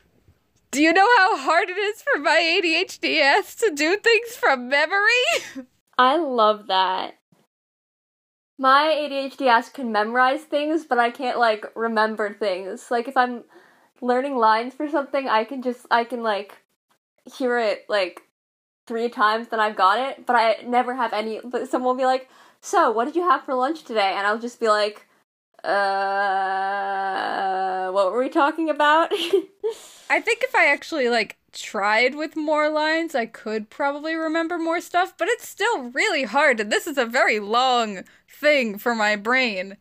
do 0.70 0.82
you 0.82 0.92
know 0.92 1.08
how 1.18 1.36
hard 1.36 1.68
it 1.68 1.76
is 1.76 2.02
for 2.02 2.18
my 2.18 2.40
ADHD 2.40 3.20
ass 3.20 3.54
to 3.56 3.70
do 3.74 3.96
things 3.96 4.34
from 4.36 4.68
memory? 4.68 5.24
I 5.98 6.16
love 6.16 6.68
that. 6.68 7.17
My 8.58 8.92
ADHD 8.92 9.46
ass 9.46 9.68
can 9.68 9.92
memorize 9.92 10.42
things, 10.42 10.84
but 10.84 10.98
I 10.98 11.10
can't 11.10 11.38
like 11.38 11.64
remember 11.76 12.34
things. 12.34 12.90
Like 12.90 13.06
if 13.06 13.16
I'm 13.16 13.44
learning 14.00 14.36
lines 14.36 14.74
for 14.74 14.88
something, 14.88 15.28
I 15.28 15.44
can 15.44 15.62
just 15.62 15.86
I 15.90 16.04
can 16.04 16.22
like 16.22 16.58
hear 17.36 17.58
it 17.58 17.84
like 17.88 18.22
three 18.86 19.08
times, 19.08 19.48
then 19.48 19.60
I've 19.60 19.76
got 19.76 19.98
it. 19.98 20.26
But 20.26 20.36
I 20.36 20.56
never 20.66 20.94
have 20.96 21.12
any. 21.12 21.40
But 21.44 21.68
someone 21.70 21.94
will 21.96 22.02
be 22.02 22.06
like, 22.06 22.28
"So, 22.60 22.90
what 22.90 23.04
did 23.04 23.16
you 23.16 23.28
have 23.28 23.44
for 23.44 23.54
lunch 23.54 23.84
today?" 23.84 24.14
And 24.16 24.26
I'll 24.26 24.38
just 24.40 24.60
be 24.60 24.68
like, 24.68 25.07
"Uh, 25.64 25.78
what 27.90 28.12
were 28.12 28.18
we 28.18 28.28
talking 28.28 28.70
about?" 28.70 29.12
I 30.10 30.20
think 30.20 30.42
if 30.42 30.54
I 30.54 30.66
actually 30.66 31.08
like 31.08 31.36
tried 31.52 32.14
with 32.14 32.36
more 32.36 32.68
lines, 32.68 33.14
I 33.14 33.26
could 33.26 33.70
probably 33.70 34.14
remember 34.14 34.58
more 34.58 34.80
stuff, 34.80 35.14
but 35.18 35.28
it's 35.28 35.48
still 35.48 35.90
really 35.90 36.24
hard, 36.24 36.60
and 36.60 36.72
this 36.72 36.86
is 36.86 36.98
a 36.98 37.06
very 37.06 37.40
long 37.40 38.04
thing 38.28 38.78
for 38.78 38.94
my 38.94 39.16
brain. 39.16 39.76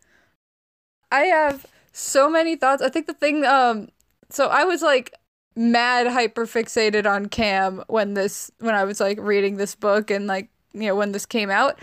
I 1.11 1.21
have 1.25 1.65
so 1.91 2.29
many 2.29 2.55
thoughts. 2.55 2.81
I 2.81 2.89
think 2.89 3.07
the 3.07 3.13
thing, 3.13 3.45
um, 3.45 3.89
so 4.29 4.47
I 4.47 4.63
was 4.65 4.81
like 4.81 5.13
mad 5.55 6.07
hyper 6.07 6.45
fixated 6.45 7.09
on 7.09 7.27
Cam 7.27 7.83
when 7.87 8.13
this 8.13 8.51
when 8.59 8.75
I 8.75 8.83
was 8.83 8.99
like 8.99 9.17
reading 9.19 9.57
this 9.57 9.73
book 9.73 10.11
and 10.11 10.27
like 10.27 10.49
you 10.73 10.87
know 10.87 10.95
when 10.95 11.11
this 11.11 11.25
came 11.25 11.49
out. 11.49 11.79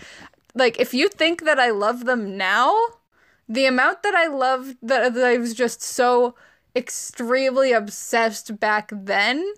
Like 0.53 0.79
if 0.79 0.93
you 0.93 1.09
think 1.09 1.43
that 1.43 1.59
I 1.59 1.71
love 1.71 2.05
them 2.05 2.37
now, 2.37 2.73
the 3.47 3.65
amount 3.65 4.03
that 4.03 4.15
I 4.15 4.27
loved 4.27 4.77
that, 4.81 5.13
that 5.13 5.23
I 5.25 5.37
was 5.37 5.53
just 5.53 5.81
so 5.81 6.35
extremely 6.75 7.71
obsessed 7.71 8.59
back 8.59 8.89
then, 8.93 9.53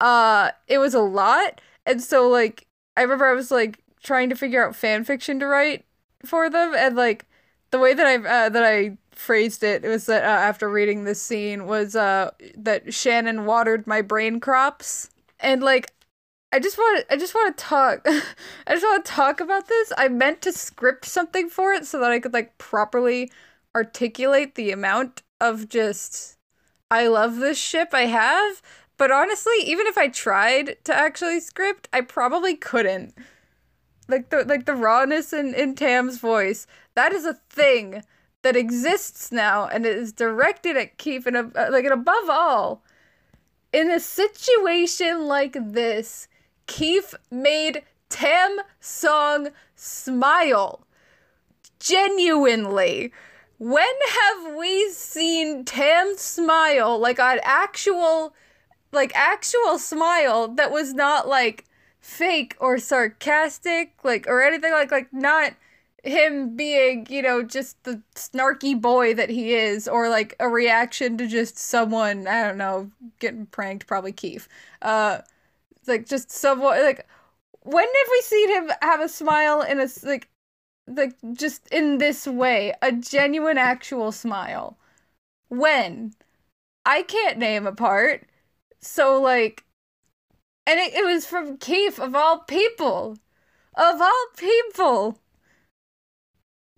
uh, 0.00 0.50
it 0.68 0.78
was 0.78 0.94
a 0.94 1.00
lot. 1.00 1.60
And 1.86 2.02
so 2.02 2.28
like 2.28 2.66
I 2.96 3.02
remember 3.02 3.26
I 3.26 3.34
was 3.34 3.50
like 3.50 3.78
trying 4.02 4.28
to 4.30 4.36
figure 4.36 4.66
out 4.66 4.76
fan 4.76 5.04
fiction 5.04 5.40
to 5.40 5.46
write 5.46 5.84
for 6.24 6.50
them 6.50 6.74
and 6.74 6.96
like 6.96 7.26
the 7.70 7.78
way 7.78 7.94
that 7.94 8.06
I 8.06 8.16
uh, 8.16 8.48
that 8.50 8.64
I 8.64 8.98
phrased 9.12 9.62
it, 9.62 9.84
it 9.84 9.88
was 9.88 10.06
that 10.06 10.24
uh, 10.24 10.26
after 10.26 10.68
reading 10.68 11.04
this 11.04 11.20
scene 11.22 11.66
was 11.66 11.96
uh 11.96 12.30
that 12.56 12.92
Shannon 12.92 13.46
watered 13.46 13.86
my 13.86 14.02
brain 14.02 14.40
crops 14.40 15.10
and 15.40 15.62
like 15.62 15.92
I 16.52 16.58
just 16.58 16.76
want 16.76 17.04
I 17.10 17.16
just 17.16 17.34
want 17.34 17.56
to 17.56 17.64
talk 17.64 18.02
I 18.06 18.74
just 18.74 18.84
want 18.84 19.04
to 19.04 19.10
talk 19.10 19.40
about 19.40 19.68
this. 19.68 19.92
I 19.96 20.08
meant 20.08 20.42
to 20.42 20.52
script 20.52 21.06
something 21.06 21.48
for 21.48 21.72
it 21.72 21.86
so 21.86 21.98
that 22.00 22.12
I 22.12 22.20
could 22.20 22.34
like 22.34 22.58
properly 22.58 23.32
articulate 23.74 24.54
the 24.54 24.70
amount 24.70 25.22
of 25.40 25.68
just 25.68 26.36
I 26.90 27.08
love 27.08 27.36
this 27.36 27.58
ship 27.58 27.90
I 27.94 28.02
have, 28.02 28.60
but 28.98 29.10
honestly, 29.10 29.54
even 29.64 29.86
if 29.86 29.96
I 29.96 30.08
tried 30.08 30.76
to 30.84 30.94
actually 30.94 31.40
script, 31.40 31.88
I 31.90 32.02
probably 32.02 32.54
couldn't. 32.54 33.14
Like 34.08 34.28
the 34.28 34.44
like 34.44 34.66
the 34.66 34.74
rawness 34.74 35.32
in, 35.32 35.54
in 35.54 35.74
Tam's 35.74 36.18
voice, 36.18 36.66
that 36.94 37.14
is 37.14 37.24
a 37.24 37.40
thing 37.48 38.02
that 38.42 38.56
exists 38.56 39.32
now 39.32 39.66
and 39.66 39.86
it 39.86 39.96
is 39.96 40.12
directed 40.12 40.76
at 40.76 40.98
Keefe 40.98 41.26
and 41.26 41.36
uh, 41.36 41.68
like 41.70 41.84
and 41.84 41.94
above 41.94 42.28
all 42.28 42.82
in 43.72 43.90
a 43.90 44.00
situation 44.00 45.26
like 45.26 45.56
this 45.58 46.28
Keefe 46.66 47.14
made 47.30 47.82
Tam 48.08 48.58
song 48.80 49.48
smile 49.74 50.86
genuinely 51.80 53.10
when 53.58 53.94
have 54.10 54.54
we 54.56 54.90
seen 54.90 55.64
Tam 55.64 56.14
smile 56.16 56.98
like 56.98 57.18
an 57.18 57.40
actual 57.42 58.34
like 58.92 59.12
actual 59.14 59.78
smile 59.78 60.48
that 60.48 60.70
was 60.70 60.92
not 60.92 61.26
like 61.26 61.64
fake 62.00 62.54
or 62.60 62.78
sarcastic 62.78 63.94
like 64.04 64.26
or 64.26 64.42
anything 64.42 64.72
like 64.72 64.90
like 64.90 65.12
not 65.12 65.54
him 66.02 66.56
being, 66.56 67.06
you 67.08 67.22
know, 67.22 67.42
just 67.42 67.82
the 67.84 68.02
snarky 68.14 68.78
boy 68.80 69.14
that 69.14 69.30
he 69.30 69.54
is, 69.54 69.86
or 69.86 70.08
like 70.08 70.34
a 70.40 70.48
reaction 70.48 71.16
to 71.18 71.26
just 71.26 71.56
someone, 71.56 72.26
I 72.26 72.42
don't 72.42 72.58
know, 72.58 72.90
getting 73.20 73.46
pranked, 73.46 73.86
probably 73.86 74.12
Keefe. 74.12 74.48
Uh, 74.80 75.18
like 75.86 76.06
just 76.06 76.30
someone, 76.30 76.82
like, 76.82 77.06
when 77.62 77.84
have 77.84 78.08
we 78.10 78.20
seen 78.22 78.48
him 78.50 78.70
have 78.82 79.00
a 79.00 79.08
smile 79.08 79.62
in 79.62 79.80
a, 79.80 79.88
like, 80.04 80.28
like, 80.86 81.14
just 81.32 81.66
in 81.68 81.98
this 81.98 82.26
way? 82.26 82.74
A 82.82 82.92
genuine, 82.92 83.58
actual 83.58 84.12
smile. 84.12 84.78
When? 85.48 86.14
I 86.84 87.02
can't 87.02 87.38
name 87.38 87.66
a 87.66 87.72
part. 87.72 88.26
So, 88.80 89.20
like, 89.20 89.64
and 90.66 90.78
it, 90.78 90.94
it 90.94 91.04
was 91.04 91.26
from 91.26 91.56
keefe 91.58 91.98
of 92.00 92.14
all 92.14 92.40
people. 92.40 93.18
Of 93.74 94.00
all 94.00 94.26
people 94.36 95.18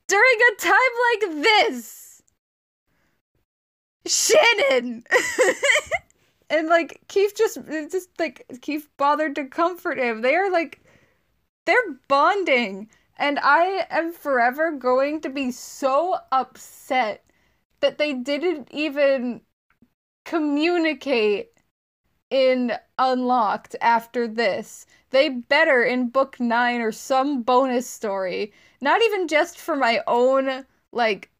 during 0.06 0.38
a 0.52 0.60
time 0.60 0.94
like 1.12 1.42
this. 1.42 2.22
Shannon! 4.06 5.04
and 6.54 6.68
like 6.68 7.00
Keefe 7.08 7.34
just 7.34 7.58
just 7.90 8.08
like 8.18 8.46
Keefe 8.62 8.88
bothered 8.96 9.34
to 9.36 9.44
comfort 9.44 9.98
him. 9.98 10.22
They 10.22 10.34
are 10.34 10.50
like 10.50 10.80
they're 11.66 11.98
bonding. 12.08 12.88
And 13.16 13.38
I 13.40 13.86
am 13.90 14.12
forever 14.12 14.72
going 14.72 15.20
to 15.20 15.30
be 15.30 15.52
so 15.52 16.16
upset 16.32 17.24
that 17.80 17.98
they 17.98 18.12
didn't 18.12 18.68
even 18.72 19.40
communicate 20.24 21.52
in 22.30 22.72
Unlocked 22.98 23.76
after 23.80 24.26
this. 24.26 24.86
They 25.10 25.28
better 25.28 25.84
in 25.84 26.08
book 26.08 26.40
9 26.40 26.80
or 26.80 26.90
some 26.90 27.42
bonus 27.42 27.88
story 27.88 28.52
not 28.84 29.02
even 29.02 29.26
just 29.26 29.58
for 29.58 29.74
my 29.74 30.02
own 30.06 30.66
like 30.92 31.30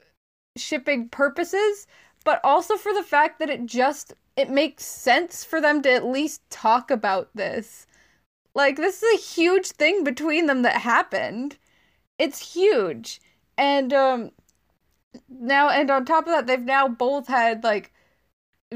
shipping 0.56 1.08
purposes, 1.08 1.86
but 2.24 2.40
also 2.42 2.76
for 2.76 2.92
the 2.92 3.02
fact 3.02 3.38
that 3.38 3.50
it 3.50 3.66
just 3.66 4.14
it 4.36 4.50
makes 4.50 4.84
sense 4.84 5.44
for 5.44 5.60
them 5.60 5.82
to 5.82 5.92
at 5.92 6.04
least 6.04 6.42
talk 6.50 6.90
about 6.90 7.28
this. 7.34 7.86
Like 8.54 8.76
this 8.76 9.02
is 9.02 9.14
a 9.14 9.22
huge 9.22 9.68
thing 9.72 10.04
between 10.04 10.46
them 10.46 10.62
that 10.62 10.80
happened. 10.80 11.56
It's 12.18 12.54
huge. 12.54 13.20
And 13.58 13.92
um 13.92 14.30
now 15.28 15.68
and 15.68 15.90
on 15.90 16.04
top 16.04 16.26
of 16.26 16.32
that 16.32 16.46
they've 16.46 16.60
now 16.60 16.88
both 16.88 17.28
had 17.28 17.62
like 17.64 17.92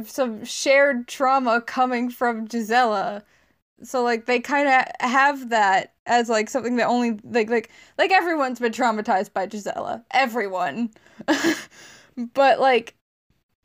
some 0.04 0.44
shared 0.44 1.08
trauma 1.08 1.60
coming 1.60 2.10
from 2.10 2.46
Gisela. 2.46 3.24
So 3.82 4.02
like 4.02 4.26
they 4.26 4.40
kind 4.40 4.68
of 4.68 4.84
have 5.08 5.50
that 5.50 5.94
as 6.06 6.28
like 6.28 6.50
something 6.50 6.76
that 6.76 6.86
only 6.86 7.18
like 7.24 7.50
like 7.50 7.70
like 7.96 8.10
everyone's 8.12 8.60
been 8.60 8.72
traumatized 8.72 9.32
by 9.32 9.46
Gisela. 9.46 10.04
Everyone. 10.10 10.90
but 12.34 12.60
like 12.60 12.94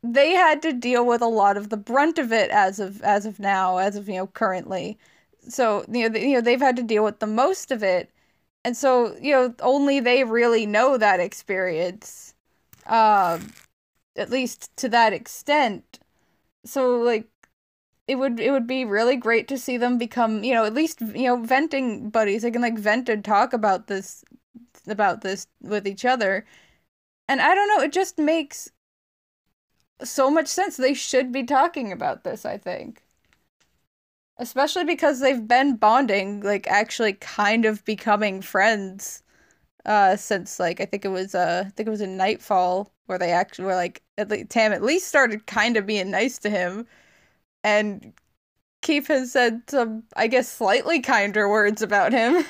they 0.04 0.32
had 0.32 0.62
to 0.64 0.74
deal 0.74 1.06
with 1.06 1.22
a 1.22 1.28
lot 1.28 1.58
of 1.58 1.70
the 1.70 1.78
brunt 1.78 2.20
of 2.20 2.32
it 2.34 2.52
as 2.52 2.80
of 2.80 3.02
as 3.04 3.26
of 3.26 3.40
now, 3.40 3.78
as 3.78 3.96
of 3.96 4.10
you 4.10 4.16
know 4.16 4.28
currently. 4.28 4.98
So 5.48 5.86
you 5.90 6.04
know 6.04 6.10
they, 6.10 6.28
you 6.30 6.36
know 6.36 6.42
they've 6.42 6.60
had 6.60 6.76
to 6.78 6.84
deal 6.84 7.04
with 7.04 7.20
the 7.20 7.28
most 7.28 7.72
of 7.72 7.84
it, 7.84 8.12
and 8.66 8.76
so 8.78 9.16
you 9.22 9.32
know 9.32 9.56
only 9.62 10.00
they 10.00 10.24
really 10.24 10.66
know 10.66 10.98
that 10.98 11.20
experience, 11.20 12.34
um, 12.88 13.54
at 14.18 14.30
least 14.30 14.76
to 14.78 14.90
that 14.90 15.14
extent. 15.14 16.00
So 16.66 16.98
like 16.98 17.28
it 18.08 18.16
would 18.16 18.40
it 18.40 18.52
would 18.52 18.68
be 18.68 18.86
really 18.86 19.16
great 19.16 19.48
to 19.48 19.58
see 19.58 19.78
them 19.78 19.98
become 19.98 20.44
you 20.44 20.54
know 20.54 20.66
at 20.66 20.74
least 20.74 21.02
you 21.02 21.28
know 21.28 21.38
venting 21.38 22.10
buddies 22.10 22.42
they 22.42 22.52
can 22.52 22.62
like 22.62 22.78
vent 22.78 23.10
and 23.10 23.24
talk 23.24 23.54
about 23.54 23.88
this 23.88 24.24
about 24.88 25.22
this 25.22 25.48
with 25.62 25.88
each 25.88 26.06
other 26.06 26.46
and 27.28 27.42
i 27.42 27.56
don't 27.56 27.68
know 27.70 27.82
it 27.82 27.94
just 27.94 28.18
makes 28.18 28.72
so 30.04 30.30
much 30.30 30.48
sense. 30.48 30.78
They 30.78 30.94
should 30.94 31.32
be 31.32 31.44
talking 31.44 31.92
about 31.92 32.24
this, 32.24 32.46
I 32.46 32.58
think. 32.58 33.04
Especially 34.38 34.84
because 34.84 35.20
they've 35.20 35.48
been 35.48 35.76
bonding, 35.76 36.42
like 36.42 36.68
actually 36.68 37.14
kind 37.14 37.66
of 37.66 37.84
becoming 37.86 38.42
friends 38.42 39.22
uh 39.86 40.16
since 40.18 40.60
like 40.60 40.82
I 40.82 40.86
think 40.86 41.06
it 41.06 41.10
was 41.10 41.36
uh 41.36 41.64
I 41.68 41.70
think 41.72 41.88
it 41.88 41.92
was 41.92 42.02
in 42.02 42.18
Nightfall 42.18 42.92
where 43.08 43.20
they 43.20 43.32
actually 43.32 43.66
were 43.66 43.76
like 43.76 44.04
at 44.18 44.30
least 44.30 44.50
Tam 44.52 44.74
at 44.74 44.84
least 44.84 45.08
started 45.10 45.48
kind 45.48 45.78
of 45.78 45.86
being 45.88 46.12
nice 46.12 46.40
to 46.40 46.50
him 46.52 46.88
and 47.64 48.14
Keefe 48.84 49.08
has 49.08 49.32
said 49.34 49.64
some 49.70 50.04
I 50.18 50.28
guess 50.28 50.50
slightly 50.52 51.02
kinder 51.02 51.50
words 51.50 51.82
about 51.84 52.14
him. 52.14 52.46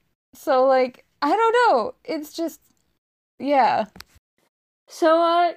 so 0.34 0.64
like 0.66 1.04
I 1.20 1.28
don't 1.36 1.56
know. 1.68 1.94
It's 2.04 2.32
just 2.32 2.60
yeah. 3.38 3.86
So, 4.92 5.22
uh, 5.22 5.54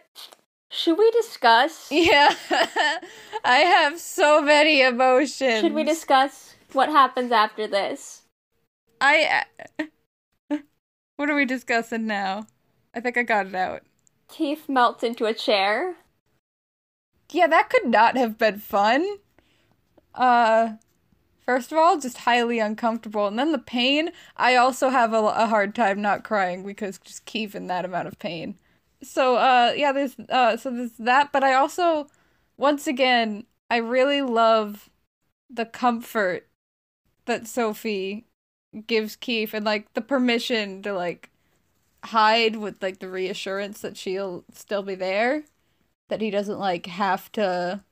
should 0.72 0.98
we 0.98 1.12
discuss? 1.12 1.88
Yeah, 1.92 2.34
I 3.44 3.58
have 3.58 4.00
so 4.00 4.42
many 4.42 4.82
emotions. 4.82 5.60
Should 5.60 5.74
we 5.74 5.84
discuss 5.84 6.56
what 6.72 6.88
happens 6.88 7.34
after 7.34 7.68
this? 7.68 8.22
I. 9.02 9.44
Uh, 9.78 10.58
what 11.18 11.30
are 11.30 11.36
we 11.36 11.44
discussing 11.44 12.08
now? 12.08 12.48
I 12.94 13.02
think 13.02 13.18
I 13.18 13.24
got 13.24 13.48
it 13.48 13.56
out. 13.56 13.82
Keefe 14.30 14.70
melts 14.70 15.04
into 15.04 15.26
a 15.26 15.34
chair. 15.34 15.96
Yeah, 17.30 17.48
that 17.48 17.70
could 17.70 17.88
not 17.88 18.16
have 18.16 18.38
been 18.38 18.60
fun. 18.60 19.18
Uh, 20.16 20.76
first 21.46 21.74
of 21.74 21.78
all, 21.78 22.00
just 22.00 22.20
highly 22.20 22.60
uncomfortable, 22.60 23.28
and 23.28 23.38
then 23.38 23.52
the 23.52 23.60
pain. 23.60 24.12
I 24.38 24.56
also 24.56 24.90
have 24.90 25.12
a, 25.12 25.18
a 25.18 25.48
hard 25.48 25.76
time 25.76 26.02
not 26.02 26.24
crying 26.24 26.66
because 26.66 27.00
just 27.00 27.26
Keefe 27.26 27.54
in 27.54 27.68
that 27.68 27.84
amount 27.84 28.08
of 28.08 28.18
pain 28.18 28.58
so 29.06 29.36
uh 29.38 29.74
yeah 29.76 29.92
there's 29.92 30.16
uh 30.30 30.58
so 30.58 30.72
there's 30.72 30.94
that 30.98 31.32
but 31.32 31.44
i 31.44 31.54
also 31.54 32.08
once 32.58 32.88
again 32.88 33.46
i 33.70 33.78
really 33.78 34.22
love 34.22 34.90
the 35.50 35.66
comfort 35.66 36.48
that 37.26 37.48
sophie 37.48 38.26
gives 38.88 39.16
keefe 39.16 39.54
and 39.54 39.66
like 39.66 39.94
the 39.94 40.02
permission 40.02 40.82
to 40.82 40.94
like 40.94 41.30
hide 42.06 42.56
with 42.58 42.82
like 42.82 43.00
the 43.00 43.10
reassurance 43.10 43.82
that 43.82 43.98
she'll 43.98 44.44
still 44.54 44.84
be 44.84 44.96
there 44.96 45.44
that 46.10 46.22
he 46.22 46.30
doesn't 46.32 46.60
like 46.60 46.86
have 46.88 47.32
to 47.34 47.84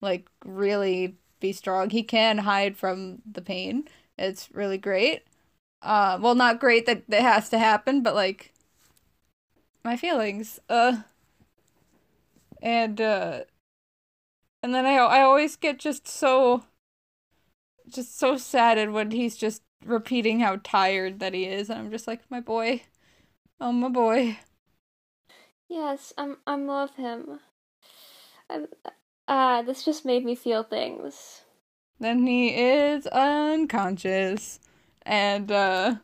like 0.00 0.28
really 0.44 1.16
be 1.40 1.52
strong. 1.52 1.90
He 1.90 2.02
can 2.02 2.38
hide 2.38 2.76
from 2.76 3.22
the 3.30 3.42
pain. 3.42 3.88
It's 4.18 4.50
really 4.52 4.78
great. 4.78 5.24
Uh 5.82 6.18
well 6.20 6.34
not 6.34 6.60
great 6.60 6.86
that 6.86 7.04
it 7.08 7.22
has 7.22 7.48
to 7.50 7.58
happen 7.58 8.02
but 8.02 8.14
like 8.14 8.52
my 9.88 9.96
feelings. 9.96 10.60
Uh 10.68 10.98
and 12.60 13.00
uh 13.00 13.44
and 14.62 14.74
then 14.74 14.84
I 14.84 14.96
I 14.96 15.22
always 15.22 15.56
get 15.56 15.78
just 15.78 16.06
so 16.06 16.64
just 17.88 18.18
so 18.18 18.36
saddened 18.36 18.92
when 18.92 19.12
he's 19.12 19.34
just 19.34 19.62
repeating 19.82 20.40
how 20.40 20.60
tired 20.62 21.20
that 21.20 21.32
he 21.32 21.46
is 21.46 21.70
and 21.70 21.78
I'm 21.78 21.90
just 21.90 22.06
like 22.06 22.20
my 22.30 22.40
boy. 22.40 22.82
Oh 23.62 23.72
my 23.72 23.88
boy. 23.88 24.38
Yes, 25.70 26.12
I'm 26.18 26.36
I'm 26.46 26.66
love 26.66 26.96
him. 26.96 27.40
I'm 28.50 28.66
uh 29.26 29.62
this 29.62 29.86
just 29.86 30.04
made 30.04 30.22
me 30.22 30.34
feel 30.34 30.64
things. 30.64 31.44
Then 31.98 32.26
he 32.26 32.50
is 32.50 33.06
unconscious 33.06 34.60
and 35.06 35.50
uh 35.50 35.94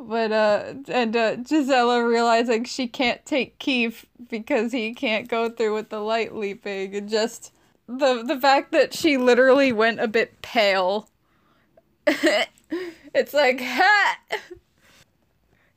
but 0.00 0.32
uh 0.32 0.74
and 0.88 1.14
uh 1.14 1.36
Gisela 1.36 2.04
realizing 2.04 2.64
she 2.64 2.88
can't 2.88 3.24
take 3.24 3.58
Keefe 3.58 4.06
because 4.28 4.72
he 4.72 4.94
can't 4.94 5.28
go 5.28 5.50
through 5.50 5.74
with 5.74 5.90
the 5.90 6.00
light 6.00 6.34
leaping 6.34 6.94
and 6.94 7.08
just 7.08 7.52
the 7.86 8.22
the 8.22 8.40
fact 8.40 8.72
that 8.72 8.94
she 8.94 9.16
literally 9.16 9.72
went 9.72 10.00
a 10.00 10.08
bit 10.08 10.40
pale. 10.42 11.08
it's 12.06 13.34
like 13.34 13.60
ha! 13.60 14.18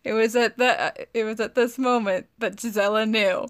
It 0.03 0.11
was 0.11 0.35
at 0.35 0.57
the 0.57 1.07
it 1.13 1.23
was 1.23 1.39
at 1.39 1.55
this 1.55 1.77
moment 1.77 2.27
that 2.37 2.57
Gisela 2.57 3.05
knew 3.05 3.47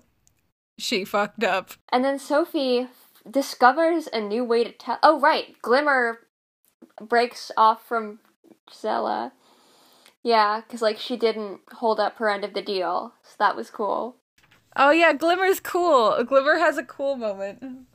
she 0.78 1.04
fucked 1.04 1.44
up. 1.44 1.72
And 1.92 2.06
then 2.06 2.20
Sophie 2.20 2.90
discovers 3.30 4.08
a 4.14 4.22
new 4.22 4.44
way 4.44 4.64
to 4.64 4.72
tell. 4.72 5.00
Oh 5.02 5.20
right, 5.20 5.60
Glimmer 5.64 6.20
breaks 7.02 7.52
off 7.58 7.88
from 7.88 8.20
Gisela 8.70 9.34
yeah, 10.24 10.62
because 10.62 10.82
like 10.82 10.98
she 11.00 11.18
didn't 11.18 11.62
hold 11.74 12.00
up 12.00 12.18
her 12.18 12.30
end 12.30 12.44
of 12.46 12.54
the 12.54 12.62
deal, 12.62 13.14
so 13.24 13.36
that 13.40 13.56
was 13.56 13.70
cool. 13.70 14.18
Oh 14.76 14.92
yeah, 14.92 15.14
Glimmer's 15.14 15.60
cool. 15.60 16.24
Glimmer 16.24 16.58
has 16.58 16.78
a 16.78 16.84
cool 16.84 17.16
moment. 17.16 17.88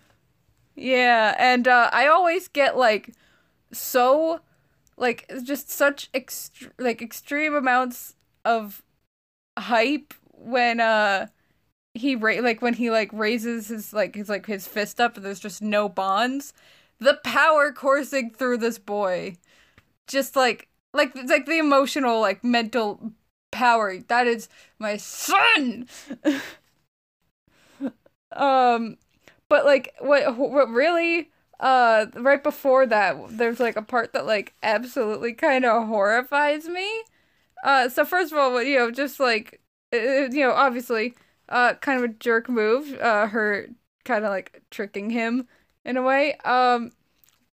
Yeah, 0.75 1.35
and 1.39 1.67
uh, 1.67 1.91
I 1.93 2.07
always 2.07 2.49
get 2.49 2.77
like 2.77 3.15
so 3.73 4.41
like 4.97 5.31
just 5.45 5.71
such 5.71 6.11
ext- 6.13 6.71
like 6.79 7.03
extreme 7.03 7.55
amounts 7.55 8.17
of 8.45 8.83
hype 9.59 10.15
when 10.33 10.81
uh 10.81 11.27
he 11.95 12.17
ra- 12.17 12.41
like 12.43 12.63
when 12.63 12.75
he 12.75 12.91
like 12.91 13.13
raises 13.13 13.69
his 13.69 13.93
like 13.93 14.15
his 14.17 14.29
like 14.29 14.47
his 14.47 14.69
fist 14.69 15.01
up 15.01 15.17
and 15.17 15.27
there's 15.27 15.41
just 15.41 15.63
no 15.63 15.89
bonds. 15.89 16.53
The 17.01 17.21
power 17.25 17.73
coursing 17.73 18.31
through 18.31 18.59
this 18.59 18.79
boy. 18.79 19.37
Just 20.07 20.37
like 20.37 20.68
like 20.93 21.15
like 21.27 21.47
the 21.47 21.59
emotional 21.59 22.21
like 22.21 22.43
mental 22.45 23.13
power. 23.51 23.99
That 24.09 24.27
is 24.27 24.49
my 24.79 24.97
son! 24.97 25.89
Um 28.33 28.97
but 29.49 29.65
like 29.65 29.95
what 30.01 30.37
what 30.37 30.69
really 30.69 31.31
uh 31.61 32.07
right 32.15 32.43
before 32.43 32.87
that 32.87 33.17
there's 33.31 33.59
like 33.61 33.77
a 33.77 33.83
part 33.83 34.13
that 34.13 34.27
like 34.27 34.55
absolutely 34.63 35.33
kind 35.33 35.65
of 35.65 35.87
horrifies 35.89 36.69
me. 36.69 37.03
Uh 37.65 37.89
so 37.89 38.05
first 38.05 38.33
of 38.33 38.39
all 38.39 38.63
you 38.63 38.79
know 38.79 38.91
just 38.91 39.21
like 39.21 39.61
you 39.93 40.31
know 40.41 40.53
obviously 40.53 41.15
uh 41.49 41.75
kind 41.77 42.05
of 42.05 42.11
a 42.11 42.15
jerk 42.15 42.49
move 42.49 42.95
uh 43.01 43.29
her 43.29 43.69
kind 44.05 44.25
of 44.25 44.31
like 44.31 44.63
tricking 44.71 45.11
him 45.11 45.49
in 45.85 45.97
a 45.97 46.03
way. 46.03 46.35
Um 46.45 46.93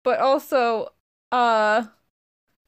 but 0.03 0.19
also 0.19 0.93
uh 1.31 1.85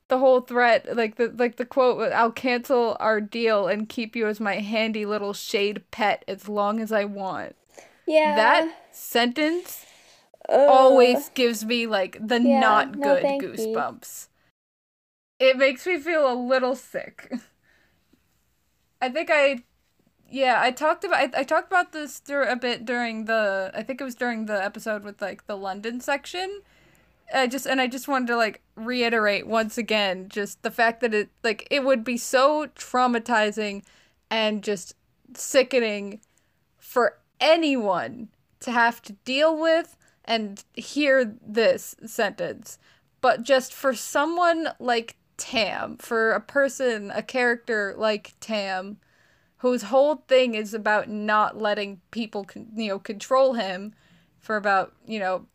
the 0.10 0.20
whole 0.20 0.41
threat 0.41 0.96
like 0.96 1.15
the 1.15 1.34
like 1.38 1.58
the 1.58 1.65
quote 1.65 2.12
i'll 2.13 2.32
cancel 2.32 2.96
our 3.00 3.20
deal 3.20 3.67
and 3.67 3.89
keep 3.89 4.15
you 4.15 4.28
as 4.28 4.39
my 4.39 4.56
handy 4.56 5.06
little 5.06 5.34
shade 5.34 5.84
pet 5.91 6.24
as 6.28 6.48
long 6.48 6.80
as 6.80 6.91
i 6.91 7.04
want. 7.04 7.56
Yeah. 8.08 8.36
That 8.36 8.88
sentence 8.91 9.86
Ugh. 10.48 10.70
always 10.70 11.30
gives 11.30 11.65
me 11.65 11.88
like 11.88 12.17
the 12.26 12.39
yeah, 12.41 12.60
not 12.60 12.93
good 13.02 13.24
no, 13.24 13.38
goosebumps. 13.39 14.28
You. 15.39 15.50
it 15.50 15.58
makes 15.58 15.86
me 15.86 16.00
feel 16.00 16.32
a 16.32 16.34
little 16.34 16.76
sick. 16.76 17.32
I 19.02 19.10
think 19.10 19.30
i 19.32 19.63
yeah 20.30 20.60
i 20.62 20.72
talked 20.72 21.04
about 21.04 21.20
I, 21.36 21.41
I 21.41 21.43
talked 21.43 21.67
about 21.67 21.91
this 21.91 22.20
dur- 22.20 22.43
a 22.43 22.56
bit 22.56 22.86
during 22.86 23.26
the 23.26 23.72
i 23.74 23.84
think 23.84 24.02
it 24.02 24.04
was 24.04 24.15
during 24.15 24.46
the 24.46 24.63
episode 24.63 25.04
with 25.04 25.22
like 25.22 25.46
the 25.48 25.56
london 25.56 26.02
section 26.02 26.62
I 27.33 27.47
just 27.47 27.65
and 27.65 27.81
I 27.81 27.87
just 27.87 28.07
wanted 28.07 28.27
to 28.27 28.37
like 28.37 28.61
reiterate 28.75 29.47
once 29.47 29.77
again 29.77 30.29
just 30.29 30.61
the 30.63 30.71
fact 30.71 31.01
that 31.01 31.13
it 31.13 31.29
like 31.43 31.67
it 31.69 31.83
would 31.83 32.03
be 32.03 32.17
so 32.17 32.67
traumatizing 32.75 33.83
and 34.29 34.63
just 34.63 34.95
sickening 35.35 36.21
for 36.77 37.17
anyone 37.39 38.29
to 38.61 38.71
have 38.71 39.01
to 39.03 39.13
deal 39.25 39.57
with 39.57 39.97
and 40.25 40.63
hear 40.73 41.35
this 41.45 41.95
sentence. 42.05 42.77
But 43.21 43.43
just 43.43 43.73
for 43.73 43.93
someone 43.93 44.69
like 44.79 45.17
Tam, 45.37 45.97
for 45.97 46.31
a 46.31 46.41
person, 46.41 47.11
a 47.13 47.21
character 47.21 47.93
like 47.95 48.33
Tam, 48.39 48.97
whose 49.57 49.83
whole 49.83 50.23
thing 50.27 50.55
is 50.55 50.73
about 50.73 51.09
not 51.09 51.57
letting 51.57 52.01
people 52.11 52.47
you 52.75 52.89
know 52.89 52.99
control 52.99 53.53
him 53.53 53.93
for 54.39 54.55
about 54.55 54.93
you 55.05 55.19
know 55.19 55.45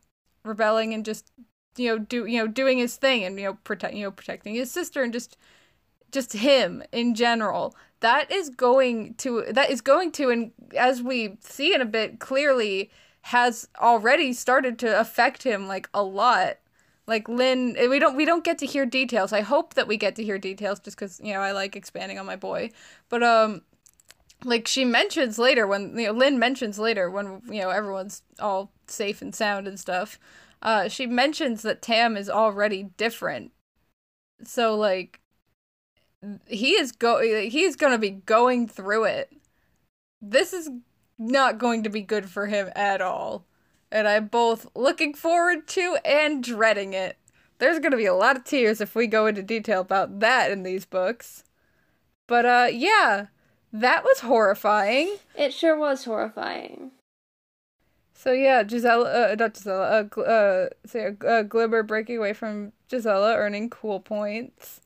rebelling 0.44 0.92
and 0.94 1.04
just 1.04 1.32
you 1.76 1.88
know 1.88 1.98
do 1.98 2.26
you 2.26 2.38
know 2.38 2.46
doing 2.46 2.78
his 2.78 2.96
thing 2.96 3.24
and 3.24 3.38
you 3.38 3.46
know 3.46 3.54
protect 3.64 3.94
you 3.94 4.02
know 4.02 4.10
protecting 4.10 4.54
his 4.54 4.70
sister 4.70 5.02
and 5.02 5.12
just 5.12 5.36
just 6.10 6.34
him 6.34 6.82
in 6.92 7.14
general 7.14 7.74
that 8.00 8.30
is 8.30 8.50
going 8.50 9.14
to 9.14 9.44
that 9.50 9.70
is 9.70 9.80
going 9.80 10.12
to 10.12 10.30
and 10.30 10.52
as 10.76 11.02
we 11.02 11.36
see 11.40 11.74
in 11.74 11.80
a 11.80 11.86
bit 11.86 12.18
clearly 12.18 12.90
has 13.22 13.68
already 13.80 14.32
started 14.32 14.78
to 14.78 15.00
affect 15.00 15.44
him 15.44 15.66
like 15.68 15.88
a 15.94 16.02
lot 16.02 16.58
like 17.06 17.28
Linh 17.28 17.76
we 17.90 17.98
don't 17.98 18.16
we 18.16 18.24
don't 18.24 18.44
get 18.44 18.58
to 18.58 18.66
hear 18.66 18.86
details. 18.86 19.32
I 19.32 19.40
hope 19.40 19.74
that 19.74 19.88
we 19.88 19.96
get 19.96 20.14
to 20.16 20.24
hear 20.24 20.38
details 20.38 20.78
just 20.80 20.96
cuz 20.96 21.20
you 21.22 21.32
know 21.32 21.40
I 21.40 21.52
like 21.52 21.74
expanding 21.74 22.18
on 22.18 22.26
my 22.26 22.36
boy. 22.36 22.70
But 23.08 23.22
um 23.22 23.62
like 24.44 24.68
she 24.68 24.84
mentions 24.84 25.38
later 25.38 25.66
when 25.66 25.98
you 25.98 26.06
know 26.06 26.12
Linh 26.12 26.38
mentions 26.38 26.78
later 26.78 27.10
when 27.10 27.42
you 27.46 27.60
know 27.60 27.70
everyone's 27.70 28.22
all 28.38 28.72
safe 28.86 29.20
and 29.20 29.34
sound 29.34 29.66
and 29.66 29.78
stuff. 29.80 30.18
Uh 30.62 30.88
she 30.88 31.06
mentions 31.06 31.62
that 31.62 31.82
Tam 31.82 32.16
is 32.16 32.30
already 32.30 32.84
different. 32.96 33.52
So 34.44 34.74
like 34.76 35.20
he 36.46 36.72
is 36.72 36.92
go 36.92 37.20
he's 37.20 37.76
going 37.76 37.92
to 37.92 37.98
be 37.98 38.10
going 38.10 38.68
through 38.68 39.04
it. 39.04 39.32
This 40.20 40.52
is 40.52 40.70
not 41.18 41.58
going 41.58 41.82
to 41.82 41.90
be 41.90 42.00
good 42.00 42.30
for 42.30 42.46
him 42.46 42.70
at 42.76 43.00
all 43.00 43.44
and 43.92 44.08
I'm 44.08 44.26
both 44.26 44.66
looking 44.74 45.12
forward 45.14 45.68
to 45.68 45.98
and 46.04 46.42
dreading 46.42 46.94
it. 46.94 47.18
There's 47.58 47.78
gonna 47.78 47.96
be 47.96 48.06
a 48.06 48.14
lot 48.14 48.36
of 48.36 48.44
tears 48.44 48.80
if 48.80 48.94
we 48.94 49.06
go 49.06 49.26
into 49.26 49.42
detail 49.42 49.82
about 49.82 50.20
that 50.20 50.50
in 50.50 50.62
these 50.62 50.86
books. 50.86 51.44
But, 52.26 52.46
uh, 52.46 52.68
yeah, 52.72 53.26
that 53.72 54.04
was 54.04 54.20
horrifying. 54.20 55.16
It 55.36 55.52
sure 55.52 55.78
was 55.78 56.04
horrifying. 56.04 56.92
So, 58.22 58.30
yeah, 58.30 58.62
Gisela, 58.62 59.32
uh, 59.32 59.34
not 59.36 59.54
Gisela, 59.54 60.08
uh, 60.16 60.20
uh, 60.20 60.68
say, 60.86 61.16
uh, 61.26 61.42
Glimmer 61.42 61.82
breaking 61.82 62.18
away 62.18 62.34
from 62.34 62.72
Gisela, 62.88 63.34
earning 63.34 63.68
cool 63.68 63.98
points. 63.98 64.80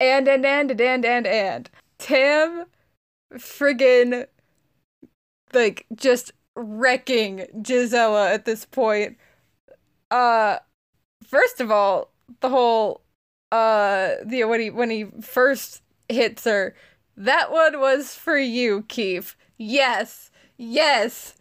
And, 0.00 0.26
and, 0.26 0.46
and, 0.46 0.70
and, 0.70 0.80
and, 0.80 1.04
and, 1.04 1.26
and. 1.26 1.70
Tam 1.98 2.64
friggin' 3.34 4.26
like 5.52 5.84
just 5.94 6.32
wrecking 6.54 7.46
Gisela 7.60 8.30
at 8.32 8.46
this 8.46 8.64
point. 8.64 9.18
Uh 10.10 10.58
first 11.26 11.60
of 11.60 11.70
all, 11.70 12.10
the 12.40 12.48
whole 12.48 13.02
uh 13.52 14.12
the 14.24 14.44
when 14.44 14.60
he 14.60 14.70
when 14.70 14.90
he 14.90 15.06
first 15.20 15.82
hits 16.08 16.44
her, 16.44 16.74
that 17.16 17.52
one 17.52 17.80
was 17.80 18.14
for 18.14 18.38
you, 18.38 18.82
Keefe. 18.88 19.36
Yes. 19.58 20.30
Yes. 20.56 21.34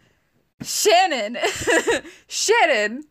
Shannon. 0.62 1.38
Shannon. 2.28 3.04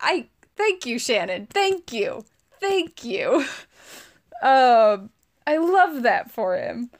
I 0.00 0.28
thank 0.56 0.86
you, 0.86 0.98
Shannon. 0.98 1.46
Thank 1.46 1.92
you. 1.92 2.24
Thank 2.60 3.04
you. 3.04 3.44
Um 4.42 5.10
I 5.46 5.56
love 5.56 6.02
that 6.02 6.30
for 6.30 6.56
him. 6.56 6.90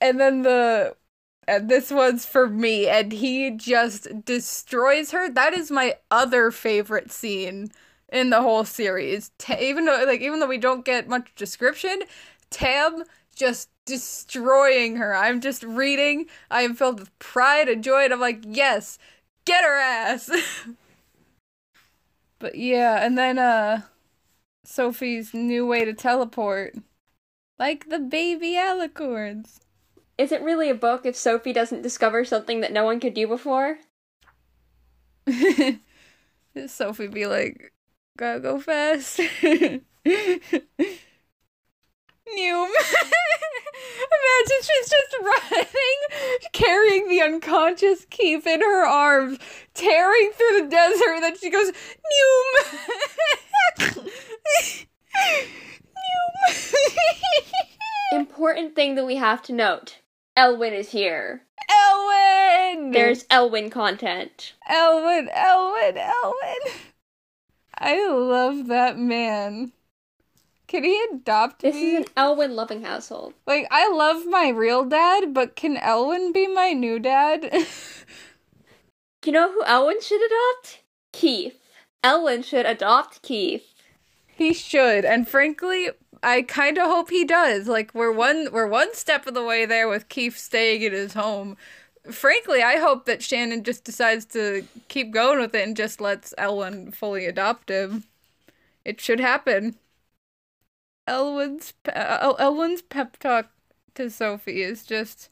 And 0.00 0.20
then 0.20 0.42
the 0.42 0.96
and 1.48 1.68
this 1.68 1.90
one's 1.90 2.24
for 2.26 2.48
me 2.48 2.88
and 2.88 3.12
he 3.12 3.50
just 3.50 4.24
destroys 4.24 5.10
her 5.10 5.28
that 5.30 5.54
is 5.54 5.70
my 5.70 5.96
other 6.10 6.50
favorite 6.50 7.10
scene 7.10 7.70
in 8.12 8.30
the 8.30 8.42
whole 8.42 8.64
series 8.64 9.30
even 9.60 9.84
though 9.86 10.04
like 10.06 10.20
even 10.20 10.40
though 10.40 10.46
we 10.46 10.58
don't 10.58 10.84
get 10.84 11.08
much 11.08 11.34
description 11.36 12.00
tam 12.50 13.04
just 13.40 13.70
destroying 13.86 14.96
her. 14.96 15.16
I'm 15.16 15.40
just 15.40 15.62
reading. 15.62 16.26
I 16.50 16.60
am 16.60 16.74
filled 16.74 17.00
with 17.00 17.18
pride 17.18 17.70
and 17.70 17.82
joy 17.82 18.04
and 18.04 18.12
i'm 18.12 18.20
like 18.20 18.44
yes 18.46 18.98
get 19.44 19.64
her 19.64 19.78
ass. 19.78 20.30
But 22.38 22.54
yeah 22.54 23.04
and 23.04 23.18
then 23.18 23.38
uh 23.38 23.82
sophie's 24.64 25.34
new 25.34 25.66
way 25.66 25.84
to 25.84 25.92
teleport. 25.92 26.74
Like 27.58 27.90
the 27.90 27.98
baby 27.98 28.52
alicorns. 28.52 29.58
Is 30.16 30.32
it 30.32 30.42
really 30.42 30.70
a 30.70 30.74
book 30.74 31.04
if 31.04 31.16
Sophie 31.16 31.52
doesn't 31.52 31.82
discover 31.82 32.24
something 32.24 32.60
that 32.60 32.72
no 32.72 32.84
one 32.84 33.00
could 33.00 33.12
do 33.14 33.26
before? 33.26 33.78
Sophie 36.66 37.06
be 37.08 37.26
like, 37.26 37.72
gotta 38.16 38.40
go 38.40 38.58
fast. 38.58 39.20
Noom. 42.36 42.68
Imagine 44.18 44.60
she's 44.62 44.88
just 44.88 45.16
running, 45.22 45.98
carrying 46.52 47.08
the 47.08 47.22
unconscious 47.22 48.04
Keefe 48.10 48.46
in 48.46 48.60
her 48.60 48.84
arms, 48.84 49.38
tearing 49.74 50.30
through 50.34 50.62
the 50.62 50.68
desert, 50.68 51.14
and 51.14 51.22
then 51.22 51.36
she 51.38 51.50
goes, 51.50 51.72
Noom! 52.12 52.54
Noom! 55.96 56.50
Important 58.12 58.74
thing 58.74 58.96
that 58.96 59.06
we 59.06 59.16
have 59.16 59.42
to 59.42 59.52
note. 59.52 59.98
Elwyn 60.36 60.72
is 60.72 60.90
here. 60.90 61.42
Elwyn! 61.70 62.92
There's 62.92 63.24
Elwyn 63.30 63.70
content. 63.70 64.54
Elwyn, 64.68 65.28
Elwyn, 65.32 65.96
Elwyn. 65.96 66.72
I 67.76 68.08
love 68.08 68.66
that 68.66 68.98
man. 68.98 69.72
Can 70.70 70.84
he 70.84 71.04
adopt 71.12 71.62
this 71.62 71.74
me? 71.74 71.80
This 71.80 71.92
is 71.92 72.06
an 72.06 72.12
Elwyn 72.16 72.54
loving 72.54 72.84
household. 72.84 73.34
Like, 73.44 73.66
I 73.72 73.90
love 73.90 74.24
my 74.26 74.50
real 74.50 74.84
dad, 74.84 75.34
but 75.34 75.56
can 75.56 75.76
Elwyn 75.76 76.32
be 76.32 76.46
my 76.46 76.72
new 76.72 77.00
dad? 77.00 77.42
you 79.24 79.32
know 79.32 79.50
who 79.50 79.64
Elwyn 79.64 80.00
should 80.00 80.24
adopt? 80.24 80.84
Keefe. 81.12 81.58
Elwyn 82.04 82.44
should 82.44 82.66
adopt 82.66 83.20
Keefe. 83.22 83.74
He 84.28 84.54
should, 84.54 85.04
and 85.04 85.28
frankly, 85.28 85.88
I 86.22 86.42
kind 86.42 86.78
of 86.78 86.86
hope 86.86 87.10
he 87.10 87.24
does. 87.24 87.66
Like 87.66 87.92
we're 87.92 88.12
one 88.12 88.52
we're 88.52 88.68
one 88.68 88.94
step 88.94 89.26
of 89.26 89.34
the 89.34 89.44
way 89.44 89.66
there 89.66 89.88
with 89.88 90.08
Keefe 90.08 90.38
staying 90.38 90.82
in 90.82 90.92
his 90.92 91.14
home. 91.14 91.56
Frankly, 92.12 92.62
I 92.62 92.76
hope 92.76 93.06
that 93.06 93.24
Shannon 93.24 93.64
just 93.64 93.82
decides 93.82 94.24
to 94.26 94.64
keep 94.86 95.10
going 95.10 95.40
with 95.40 95.52
it 95.52 95.66
and 95.66 95.76
just 95.76 96.00
lets 96.00 96.32
Elwyn 96.38 96.92
fully 96.94 97.26
adopt 97.26 97.70
him. 97.70 98.04
It 98.84 99.00
should 99.00 99.18
happen. 99.18 99.74
Elwyn's 101.10 101.74
uh, 101.92 102.34
Elwyn's 102.38 102.82
pep 102.82 103.18
talk 103.18 103.50
to 103.96 104.08
Sophie 104.08 104.62
is 104.62 104.84
just 104.84 105.28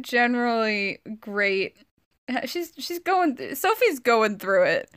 generally 0.00 0.98
great. 1.20 1.76
She's 2.44 2.72
she's 2.78 2.98
going 2.98 3.54
Sophie's 3.54 4.00
going 4.00 4.38
through 4.38 4.64
it. 4.64 4.90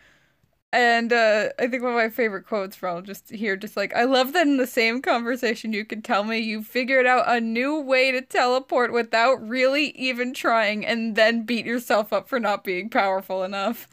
And 0.74 1.14
uh, 1.14 1.50
I 1.58 1.68
think 1.68 1.84
one 1.84 1.94
of 1.94 1.98
my 1.98 2.10
favorite 2.10 2.46
quotes 2.48 2.76
from 2.76 3.06
just 3.06 3.30
here, 3.30 3.56
just 3.56 3.78
like, 3.78 3.96
I 3.96 4.04
love 4.04 4.34
that 4.34 4.46
in 4.46 4.58
the 4.58 4.68
same 4.68 5.02
conversation 5.02 5.72
you 5.72 5.86
can 5.86 6.02
tell 6.02 6.26
me 6.26 6.40
you 6.40 6.64
figured 6.64 7.06
out 7.06 7.24
a 7.30 7.40
new 7.40 7.80
way 7.80 8.12
to 8.12 8.22
teleport 8.22 8.92
without 8.92 9.36
really 9.48 9.92
even 9.92 10.34
trying 10.34 10.86
and 10.86 11.16
then 11.16 11.46
beat 11.46 11.66
yourself 11.66 12.12
up 12.12 12.28
for 12.28 12.42
not 12.42 12.66
being 12.66 12.90
powerful 12.90 13.44
enough. 13.44 13.88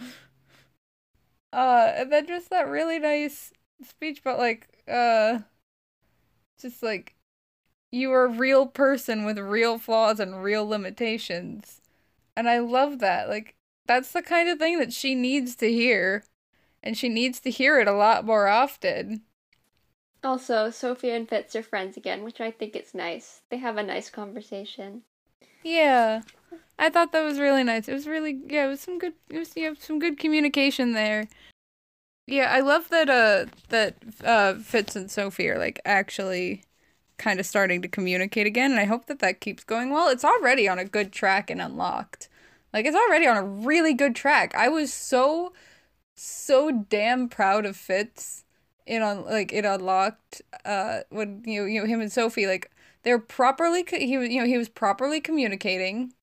Uh, 1.53 1.93
and 1.95 2.11
then 2.11 2.27
just 2.27 2.51
that 2.51 2.67
really 2.67 2.99
nice 2.99 3.53
speech 3.85 4.21
about 4.21 4.39
like, 4.39 4.69
uh, 4.89 5.39
just 6.63 6.83
like, 6.83 7.15
you 7.91 8.11
are 8.13 8.25
a 8.25 8.29
real 8.29 8.67
person 8.67 9.25
with 9.25 9.39
real 9.39 9.79
flaws 9.79 10.19
and 10.21 10.43
real 10.43 10.67
limitations. 10.67 11.81
And 12.37 12.49
I 12.49 12.59
love 12.59 13.01
that. 13.01 13.29
Like, 13.29 13.57
that's 13.87 14.13
the 14.13 14.23
kind 14.23 14.49
of 14.49 14.59
thing 14.59 14.79
that 14.79 14.93
she 14.93 15.15
needs 15.15 15.55
to 15.57 15.71
hear 15.71 16.25
and 16.83 16.97
she 16.97 17.09
needs 17.09 17.41
to 17.41 17.51
hear 17.51 17.79
it 17.79 17.89
a 17.89 17.93
lot 17.93 18.25
more 18.25 18.49
often. 18.49 19.23
Also, 20.25 20.71
Sophia 20.71 21.17
and 21.17 21.29
Fitz 21.29 21.55
are 21.57 21.63
friends 21.63 21.97
again, 21.97 22.23
which 22.23 22.41
I 22.41 22.51
think 22.51 22.77
is 22.77 22.95
nice. 22.95 23.43
They 23.51 23.59
have 23.59 23.77
a 23.77 23.83
nice 23.83 24.09
conversation. 24.09 25.03
Yeah. 25.63 26.23
I 26.79 26.91
thought 26.91 27.13
that 27.13 27.25
was 27.25 27.39
really 27.39 27.63
nice. 27.65 27.89
It 27.89 27.93
was 27.93 28.07
really 28.07 28.41
yeah, 28.49 28.67
it 28.67 28.69
was 28.69 28.81
some 28.81 28.99
good 28.99 29.15
it 29.31 29.39
was 29.39 29.53
yeah, 29.57 29.73
some 29.79 29.99
good 29.99 30.19
communication 30.19 30.93
there. 30.93 31.29
Yeah, 32.33 32.51
I 32.51 32.61
love 32.61 32.89
that 32.89 33.11
uh 33.11 33.45
that 33.69 33.97
uh 34.25 34.55
Fitz 34.55 34.97
and 34.97 35.11
Sophie 35.11 35.51
are 35.51 35.59
like 35.59 35.79
actually 35.85 36.65
kind 37.19 37.39
of 37.39 37.45
starting 37.45 37.83
to 37.83 37.89
communicate 37.89 38.47
again 38.47 38.71
and 38.71 38.81
I 38.81 38.85
hope 38.87 39.05
that 39.07 39.19
that 39.19 39.41
keeps 39.41 39.65
going 39.65 39.91
well. 39.91 40.09
It's 40.09 40.25
already 40.25 40.67
on 40.67 40.79
a 40.79 40.87
good 40.87 41.13
track 41.13 41.51
and 41.51 41.61
unlocked. 41.61 42.31
Like 42.73 42.87
it's 42.87 42.97
already 42.97 43.27
on 43.27 43.37
a 43.37 43.45
really 43.45 43.93
good 43.93 44.17
track. 44.17 44.55
I 44.55 44.69
was 44.71 44.95
so 44.95 45.53
so 46.15 46.71
damn 46.91 47.29
proud 47.29 47.67
of 47.67 47.77
Fitz 47.77 48.45
in 48.87 49.03
on 49.03 49.27
like 49.27 49.53
it 49.53 49.67
unlocked 49.67 50.41
uh 50.65 51.01
when 51.11 51.43
you 51.47 51.63
know, 51.63 51.67
you 51.67 51.81
know 51.83 51.87
him 51.87 52.01
and 52.01 52.13
Sophie 52.13 52.47
like 52.47 52.71
they're 53.05 53.19
properly 53.19 53.85
he 53.91 54.19
was 54.19 54.31
you 54.31 54.41
know 54.41 54.47
he 54.47 54.59
was 54.59 54.71
properly 54.71 55.21
communicating 55.21 56.15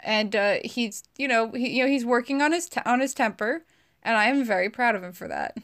and 0.00 0.36
uh 0.36 0.56
he's 0.64 1.04
you 1.18 1.28
know 1.28 1.52
he 1.52 1.70
you 1.78 1.82
know 1.84 1.88
he's 1.90 2.04
working 2.04 2.42
on 2.42 2.52
his 2.52 2.68
on 2.86 3.00
his 3.00 3.14
temper 3.14 3.64
and 4.02 4.16
I 4.16 4.26
am 4.26 4.44
very 4.44 4.68
proud 4.70 4.94
of 4.94 5.02
him 5.02 5.12
for 5.12 5.28
that. 5.28 5.56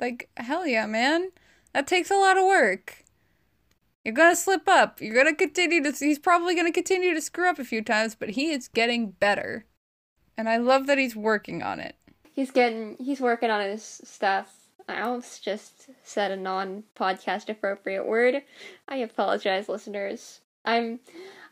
Like 0.00 0.28
hell 0.36 0.66
yeah, 0.66 0.86
man. 0.86 1.30
That 1.72 1.86
takes 1.86 2.10
a 2.10 2.16
lot 2.16 2.38
of 2.38 2.44
work. 2.44 3.04
You're 4.04 4.14
gonna 4.14 4.36
slip 4.36 4.68
up. 4.68 5.00
You're 5.00 5.14
gonna 5.14 5.34
continue 5.34 5.82
to. 5.82 5.92
He's 5.92 6.18
probably 6.18 6.54
gonna 6.54 6.72
continue 6.72 7.14
to 7.14 7.20
screw 7.20 7.48
up 7.48 7.58
a 7.58 7.64
few 7.64 7.82
times, 7.82 8.14
but 8.14 8.30
he 8.30 8.50
is 8.50 8.68
getting 8.68 9.12
better, 9.12 9.64
and 10.36 10.48
I 10.48 10.58
love 10.58 10.86
that 10.86 10.98
he's 10.98 11.16
working 11.16 11.62
on 11.62 11.80
it. 11.80 11.96
He's 12.32 12.50
getting. 12.50 12.96
He's 12.98 13.20
working 13.20 13.50
on 13.50 13.62
his 13.62 13.82
stuff. 14.04 14.54
I 14.86 15.00
almost 15.00 15.42
just 15.42 15.88
said 16.02 16.30
a 16.30 16.36
non-podcast 16.36 17.48
appropriate 17.48 18.04
word. 18.04 18.42
I 18.86 18.96
apologize, 18.96 19.68
listeners. 19.68 20.40
I'm. 20.64 21.00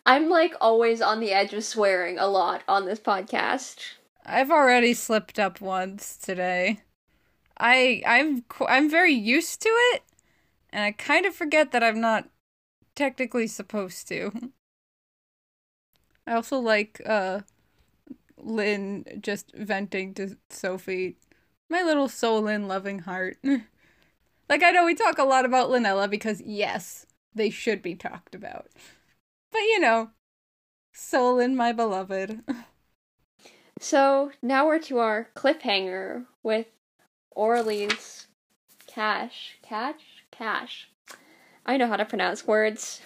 I'm 0.05 0.29
like 0.29 0.55
always 0.61 1.01
on 1.01 1.21
the 1.21 1.31
edge 1.31 1.55
of 1.55 1.65
swearing 1.65 2.19
a 2.19 2.27
lot 2.27 2.63
on 2.69 2.85
this 2.85 2.99
podcast. 2.99 3.93
I've 4.25 4.51
already 4.51 4.95
slipped 4.95 5.39
up 5.39 5.61
once 5.61 6.17
today. 6.17 6.81
I 7.59 8.03
I'm 8.07 8.45
I'm 8.69 8.91
very 8.91 9.15
used 9.15 9.63
to 9.63 9.69
it, 9.71 10.03
and 10.71 10.85
I 10.85 10.93
kind 10.93 11.27
of 11.27 11.35
forget 11.35 11.73
that 11.73 11.85
I'm 11.85 12.01
not 12.01 12.29
technically 12.97 13.47
supposed 13.49 14.09
to. 14.09 14.53
I 16.27 16.35
also 16.35 16.59
like 16.59 17.01
uh 17.07 17.41
Linh 18.39 19.05
just 19.21 19.53
venting 19.55 20.15
to 20.15 20.37
Sophie, 20.51 21.17
my 21.71 21.83
little 21.83 22.09
soul 22.09 22.49
in 22.49 22.69
loving 22.69 23.01
heart. 23.01 23.39
like 23.45 24.63
I 24.63 24.71
know 24.71 24.85
we 24.85 24.95
talk 24.95 25.19
a 25.19 25.25
lot 25.25 25.45
about 25.45 25.71
Lynella 25.71 26.09
because 26.11 26.41
yes, 26.43 27.07
they 27.35 27.51
should 27.51 27.83
be 27.83 27.95
talked 27.95 28.35
about. 28.35 28.69
But 29.53 29.61
you 29.61 29.81
know, 29.81 30.11
Solon, 30.95 31.57
my 31.57 31.73
beloved. 31.73 32.43
So 33.83 34.31
now 34.41 34.69
we're 34.69 34.79
to 34.79 35.01
our 35.01 35.29
cliffhanger 35.35 36.27
with 36.45 36.67
Oralie's 37.37 38.29
cache. 38.87 39.59
Cash? 39.61 40.23
Cash. 40.31 40.89
I 41.67 41.77
know 41.77 41.89
how 41.89 41.97
to 41.97 42.05
pronounce 42.05 42.47
words. 42.47 43.01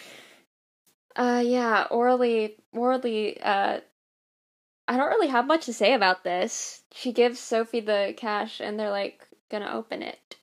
Uh 1.17 1.43
yeah, 1.43 1.87
Oralie 1.91 2.57
Oralie 2.75 3.39
uh 3.43 3.81
I 4.87 4.97
don't 4.99 5.09
really 5.09 5.29
have 5.29 5.47
much 5.47 5.65
to 5.65 5.73
say 5.73 5.95
about 5.95 6.25
this. 6.25 6.83
She 6.93 7.11
gives 7.11 7.41
Sophie 7.41 7.81
the 7.81 8.13
cache 8.15 8.61
and 8.61 8.79
they're 8.79 8.91
like 8.91 9.27
gonna 9.51 9.73
open 9.73 10.03
it. 10.03 10.37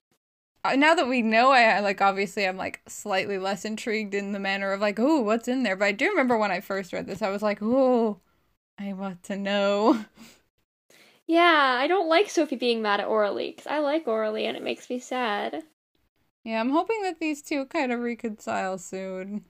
Uh, 0.64 0.74
now 0.74 0.96
that 0.96 1.06
we 1.06 1.22
know, 1.22 1.52
I 1.52 1.78
like 1.78 2.00
obviously 2.00 2.44
I'm 2.44 2.56
like 2.56 2.80
slightly 2.88 3.38
less 3.38 3.64
intrigued 3.64 4.14
in 4.14 4.32
the 4.32 4.40
manner 4.40 4.72
of 4.72 4.80
like, 4.80 4.98
oh, 4.98 5.20
what's 5.20 5.46
in 5.46 5.62
there? 5.62 5.76
But 5.76 5.84
I 5.84 5.92
do 5.92 6.08
remember 6.08 6.36
when 6.36 6.50
I 6.50 6.58
first 6.60 6.92
read 6.92 7.06
this, 7.06 7.22
I 7.22 7.30
was 7.30 7.42
like, 7.42 7.62
oh, 7.62 8.18
I 8.78 8.92
want 8.92 9.22
to 9.24 9.36
know. 9.36 10.04
Yeah, 11.26 11.76
I 11.78 11.86
don't 11.86 12.08
like 12.08 12.30
Sophie 12.30 12.56
being 12.56 12.80
mad 12.80 12.98
at 13.00 13.08
Oralie 13.08 13.50
because 13.50 13.66
I 13.66 13.78
like 13.80 14.06
Oralie 14.06 14.46
and 14.46 14.56
it 14.56 14.62
makes 14.62 14.88
me 14.88 14.98
sad. 14.98 15.62
Yeah, 16.44 16.60
I'm 16.60 16.70
hoping 16.70 17.02
that 17.02 17.20
these 17.20 17.42
two 17.42 17.64
kind 17.66 17.92
of 17.92 18.00
reconcile 18.00 18.78
soon. 18.78 19.44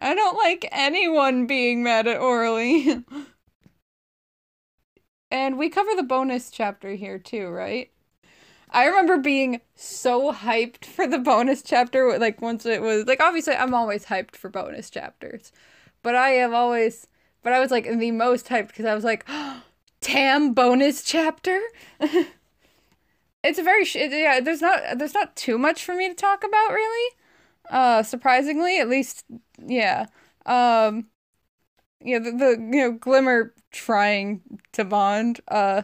I 0.00 0.14
don't 0.14 0.36
like 0.36 0.68
anyone 0.72 1.46
being 1.46 1.82
mad 1.82 2.06
at 2.06 2.20
Oralie. 2.20 3.04
and 5.30 5.58
we 5.58 5.68
cover 5.68 5.94
the 5.96 6.02
bonus 6.02 6.50
chapter 6.50 6.90
here 6.94 7.18
too, 7.18 7.48
right? 7.48 7.90
I 8.70 8.86
remember 8.86 9.18
being 9.18 9.60
so 9.76 10.32
hyped 10.32 10.84
for 10.84 11.06
the 11.06 11.18
bonus 11.18 11.62
chapter. 11.62 12.18
Like, 12.18 12.42
once 12.42 12.66
it 12.66 12.82
was, 12.82 13.06
like, 13.06 13.20
obviously, 13.22 13.54
I'm 13.54 13.74
always 13.74 14.06
hyped 14.06 14.36
for 14.36 14.48
bonus 14.50 14.90
chapters. 14.90 15.52
But 16.02 16.16
I 16.16 16.30
have 16.30 16.52
always, 16.52 17.06
but 17.44 17.54
I 17.54 17.60
was 17.60 17.72
like 17.72 17.86
the 17.86 18.12
most 18.12 18.48
hyped 18.48 18.68
because 18.68 18.86
I 18.86 18.96
was 18.96 19.04
like, 19.04 19.26
oh, 19.28 19.62
Tam 20.02 20.54
bonus 20.54 21.04
chapter. 21.04 21.60
it's 23.42 23.58
a 23.58 23.62
very, 23.62 23.84
sh- 23.84 23.96
yeah, 23.96 24.40
there's 24.40 24.62
not, 24.62 24.98
there's 24.98 25.14
not 25.14 25.36
too 25.36 25.58
much 25.58 25.84
for 25.84 25.94
me 25.94 26.08
to 26.08 26.14
talk 26.14 26.44
about, 26.44 26.70
really. 26.72 27.14
Uh, 27.70 28.02
surprisingly, 28.02 28.80
at 28.80 28.88
least, 28.88 29.24
yeah. 29.66 30.06
Um, 30.46 31.08
yeah, 32.00 32.18
the, 32.20 32.32
the 32.32 32.50
you 32.72 32.82
know, 32.82 32.92
Glimmer 32.92 33.54
trying 33.72 34.42
to 34.72 34.84
bond, 34.84 35.40
uh, 35.48 35.82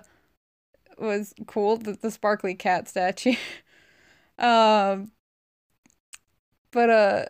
was 0.98 1.34
cool. 1.46 1.76
The, 1.76 1.92
the 1.92 2.10
sparkly 2.10 2.54
cat 2.54 2.88
statue. 2.88 3.34
um, 4.38 5.12
but 6.70 6.90
uh, 6.90 7.24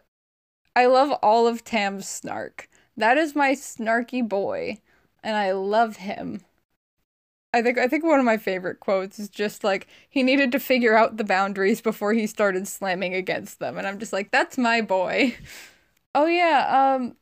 I 0.77 0.87
love 0.87 1.13
all 1.23 1.49
of 1.49 1.65
Tam's 1.65 2.09
snark. 2.09 2.70
That 3.01 3.19
is 3.19 3.35
my 3.35 3.53
snarky 3.53 4.23
boy, 4.29 4.81
and 5.25 5.35
I 5.37 5.53
love 5.53 5.97
him. 5.97 6.43
I 7.53 7.63
think 7.63 7.79
I 7.79 7.89
think 7.89 8.05
one 8.05 8.21
of 8.21 8.25
my 8.25 8.37
favorite 8.37 8.79
quotes 8.81 9.19
is 9.19 9.29
just 9.29 9.65
like 9.65 9.89
he 10.09 10.23
needed 10.23 10.53
to 10.53 10.61
figure 10.61 10.97
out 10.97 11.17
the 11.17 11.25
boundaries 11.25 11.81
before 11.81 12.13
he 12.13 12.27
started 12.27 12.69
slamming 12.69 13.15
against 13.15 13.59
them, 13.59 13.77
and 13.77 13.87
I'm 13.87 13.99
just 13.99 14.13
like, 14.13 14.31
that's 14.31 14.59
my 14.59 14.81
boy. 14.81 15.37
Oh 16.13 16.27
yeah, 16.27 16.97
um, 16.97 17.15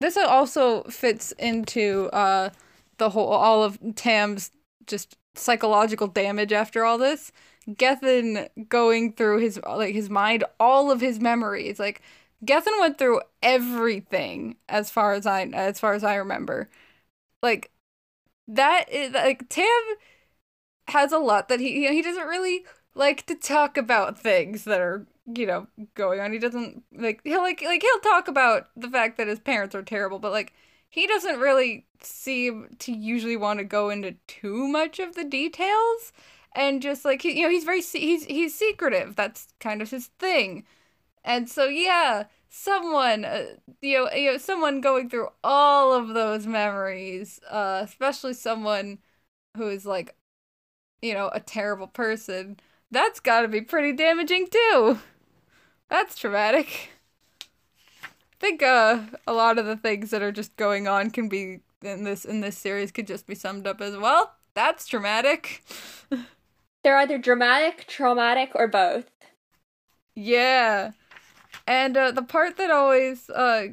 this 0.00 0.16
also 0.16 0.82
fits 0.84 1.32
into 1.38 2.10
uh 2.12 2.50
the 2.98 3.10
whole 3.10 3.28
all 3.28 3.62
of 3.64 3.78
Tam's 3.96 4.50
just 4.86 5.16
psychological 5.34 6.08
damage 6.08 6.52
after 6.52 6.84
all 6.84 6.98
this. 6.98 7.32
Gethin 7.76 8.48
going 8.68 9.12
through 9.14 9.40
his 9.40 9.60
like 9.68 9.94
his 9.94 10.10
mind, 10.10 10.44
all 10.60 10.90
of 10.90 11.00
his 11.00 11.20
memories. 11.20 11.78
Like 11.80 12.02
Gethin 12.44 12.74
went 12.80 12.98
through 12.98 13.20
everything 13.42 14.56
as 14.68 14.90
far 14.90 15.12
as 15.14 15.26
I 15.26 15.42
as 15.46 15.80
far 15.80 15.94
as 15.94 16.04
I 16.04 16.16
remember. 16.16 16.68
Like 17.42 17.70
that 18.48 18.90
is 18.90 19.12
like 19.14 19.48
Tam 19.50 19.68
has 20.88 21.12
a 21.12 21.18
lot 21.18 21.48
that 21.48 21.60
he 21.60 21.82
you 21.82 21.88
know, 21.88 21.92
he 21.92 22.02
doesn't 22.02 22.26
really 22.26 22.64
like 22.94 23.26
to 23.26 23.34
talk 23.34 23.76
about 23.76 24.18
things 24.18 24.64
that 24.64 24.80
are 24.80 25.06
you 25.34 25.46
know 25.46 25.66
going 25.94 26.20
on. 26.20 26.32
He 26.32 26.38
doesn't 26.38 26.82
like 26.92 27.20
he'll 27.24 27.42
like 27.42 27.62
like 27.62 27.82
he'll 27.82 28.00
talk 28.00 28.28
about 28.28 28.68
the 28.76 28.88
fact 28.88 29.16
that 29.18 29.26
his 29.28 29.40
parents 29.40 29.74
are 29.74 29.82
terrible, 29.82 30.18
but 30.18 30.32
like 30.32 30.52
he 30.88 31.06
doesn't 31.06 31.40
really 31.40 31.86
seem 32.02 32.68
to 32.78 32.92
usually 32.92 33.36
want 33.36 33.58
to 33.58 33.64
go 33.64 33.90
into 33.90 34.12
too 34.28 34.68
much 34.68 34.98
of 35.00 35.14
the 35.14 35.24
details 35.24 36.12
and 36.54 36.80
just 36.80 37.04
like 37.04 37.22
he, 37.22 37.32
you 37.38 37.42
know 37.44 37.50
he's 37.50 37.64
very 37.64 37.82
he's 37.82 38.24
he's 38.24 38.54
secretive. 38.54 39.16
That's 39.16 39.48
kind 39.60 39.82
of 39.82 39.90
his 39.90 40.06
thing. 40.18 40.64
And 41.26 41.50
so 41.50 41.66
yeah, 41.66 42.24
someone 42.48 43.26
uh, 43.26 43.46
you 43.82 43.98
know 43.98 44.12
you 44.12 44.32
know 44.32 44.38
someone 44.38 44.80
going 44.80 45.10
through 45.10 45.28
all 45.44 45.92
of 45.92 46.08
those 46.08 46.46
memories, 46.46 47.40
uh 47.50 47.82
especially 47.84 48.32
someone 48.34 48.98
who 49.56 49.68
is 49.68 49.84
like 49.84 50.16
you 51.02 51.14
know 51.14 51.30
a 51.34 51.40
terrible 51.40 51.88
person. 51.88 52.58
That's 52.90 53.20
got 53.20 53.42
to 53.42 53.48
be 53.48 53.60
pretty 53.60 53.92
damaging 53.92 54.48
too. 54.48 55.00
That's 55.90 56.16
traumatic. 56.16 56.90
I 57.42 58.38
think 58.38 58.62
uh, 58.62 59.00
a 59.26 59.32
lot 59.32 59.58
of 59.58 59.66
the 59.66 59.76
things 59.76 60.10
that 60.10 60.22
are 60.22 60.32
just 60.32 60.56
going 60.56 60.86
on 60.86 61.10
can 61.10 61.28
be 61.28 61.60
in 61.82 62.04
this 62.04 62.24
in 62.24 62.40
this 62.40 62.58
series 62.58 62.92
could 62.92 63.06
just 63.06 63.26
be 63.26 63.34
summed 63.34 63.66
up 63.66 63.80
as 63.80 63.96
well. 63.96 64.34
That's 64.54 64.86
traumatic. 64.86 65.64
They're 66.84 66.98
either 66.98 67.18
dramatic, 67.18 67.86
traumatic, 67.88 68.52
or 68.54 68.68
both. 68.68 69.10
Yeah. 70.14 70.92
And 71.66 71.96
uh, 71.96 72.10
the 72.10 72.22
part 72.22 72.56
that 72.56 72.70
always 72.70 73.28
uh, 73.30 73.68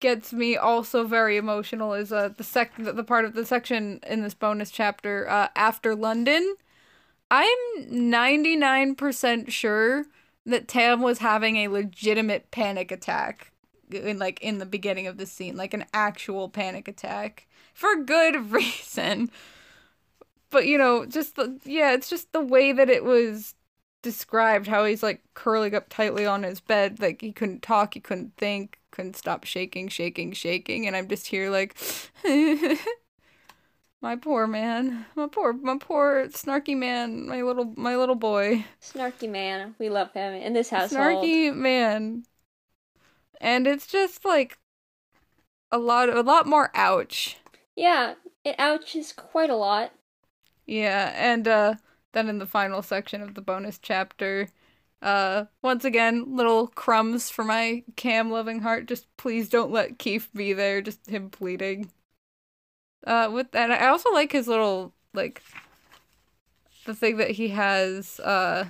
gets 0.00 0.32
me 0.32 0.56
also 0.56 1.06
very 1.06 1.36
emotional 1.36 1.94
is 1.94 2.12
uh, 2.12 2.30
the 2.36 2.44
sec 2.44 2.72
the 2.76 3.04
part 3.04 3.24
of 3.24 3.34
the 3.34 3.46
section 3.46 4.00
in 4.06 4.22
this 4.22 4.34
bonus 4.34 4.70
chapter 4.70 5.28
uh, 5.28 5.48
after 5.56 5.94
London. 5.94 6.56
I'm 7.30 7.48
99% 7.90 9.50
sure 9.50 10.04
that 10.46 10.68
Tam 10.68 11.00
was 11.00 11.18
having 11.18 11.56
a 11.56 11.68
legitimate 11.68 12.50
panic 12.50 12.92
attack 12.92 13.50
in 13.90 14.18
like 14.18 14.40
in 14.40 14.58
the 14.58 14.66
beginning 14.66 15.06
of 15.06 15.16
the 15.16 15.26
scene, 15.26 15.56
like 15.56 15.74
an 15.74 15.84
actual 15.92 16.48
panic 16.48 16.88
attack 16.88 17.46
for 17.72 17.96
good 17.96 18.50
reason. 18.52 19.30
But 20.50 20.66
you 20.66 20.78
know, 20.78 21.06
just 21.06 21.36
the 21.36 21.58
yeah, 21.64 21.94
it's 21.94 22.08
just 22.08 22.32
the 22.32 22.40
way 22.42 22.72
that 22.72 22.90
it 22.90 23.04
was 23.04 23.54
described 24.04 24.68
how 24.68 24.84
he's 24.86 25.02
like 25.02 25.22
curling 25.34 25.74
up 25.74 25.88
tightly 25.90 26.26
on 26.26 26.44
his 26.44 26.60
bed, 26.60 27.00
like 27.00 27.20
he 27.22 27.32
couldn't 27.32 27.62
talk, 27.62 27.94
he 27.94 28.00
couldn't 28.00 28.36
think, 28.36 28.80
couldn't 28.92 29.16
stop 29.16 29.44
shaking, 29.44 29.88
shaking, 29.88 30.32
shaking, 30.32 30.86
and 30.86 30.96
I'm 30.96 31.08
just 31.08 31.28
here 31.28 31.50
like 31.50 31.76
my 34.00 34.16
poor 34.16 34.46
man, 34.46 35.06
my 35.16 35.26
poor, 35.26 35.52
my 35.52 35.76
poor 35.80 36.26
snarky 36.28 36.76
man, 36.76 37.26
my 37.26 37.42
little, 37.42 37.72
my 37.76 37.96
little 37.96 38.14
boy. 38.14 38.64
Snarky 38.80 39.28
man, 39.28 39.74
we 39.80 39.88
love 39.88 40.12
him 40.12 40.32
in 40.34 40.52
this 40.52 40.70
household. 40.70 41.24
Snarky 41.24 41.54
man 41.54 42.24
and 43.40 43.66
it's 43.66 43.86
just 43.86 44.24
like 44.24 44.58
a 45.70 45.76
lot 45.78 46.08
a 46.08 46.22
lot 46.22 46.46
more 46.46 46.70
ouch. 46.74 47.36
Yeah, 47.76 48.14
it 48.42 48.56
ouches 48.58 49.12
quite 49.12 49.48
a 49.48 49.54
lot. 49.54 49.92
Yeah, 50.66 51.12
and 51.16 51.46
uh 51.46 51.74
then 52.14 52.28
in 52.28 52.38
the 52.38 52.46
final 52.46 52.82
section 52.82 53.22
of 53.22 53.34
the 53.34 53.40
bonus 53.42 53.78
chapter, 53.78 54.48
uh 55.02 55.46
once 55.62 55.84
again, 55.84 56.36
little 56.36 56.68
crumbs 56.68 57.30
for 57.30 57.44
my 57.44 57.84
cam 57.96 58.30
loving 58.30 58.60
heart. 58.60 58.86
Just 58.86 59.06
please 59.16 59.48
don't 59.48 59.72
let 59.72 59.98
Keefe 59.98 60.32
be 60.32 60.52
there, 60.52 60.80
just 60.82 61.06
him 61.08 61.30
pleading. 61.30 61.90
Uh 63.06 63.30
with 63.32 63.50
that 63.52 63.70
I 63.70 63.88
also 63.88 64.10
like 64.12 64.32
his 64.32 64.48
little 64.48 64.92
like 65.12 65.42
the 66.86 66.94
thing 66.94 67.16
that 67.18 67.32
he 67.32 67.48
has 67.48 68.20
uh 68.20 68.66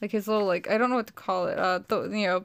like 0.00 0.12
his 0.12 0.28
little 0.28 0.46
like 0.46 0.68
I 0.70 0.78
don't 0.78 0.90
know 0.90 0.96
what 0.96 1.06
to 1.08 1.12
call 1.12 1.46
it. 1.46 1.58
Uh 1.58 1.80
the 1.88 2.02
you 2.04 2.26
know 2.26 2.44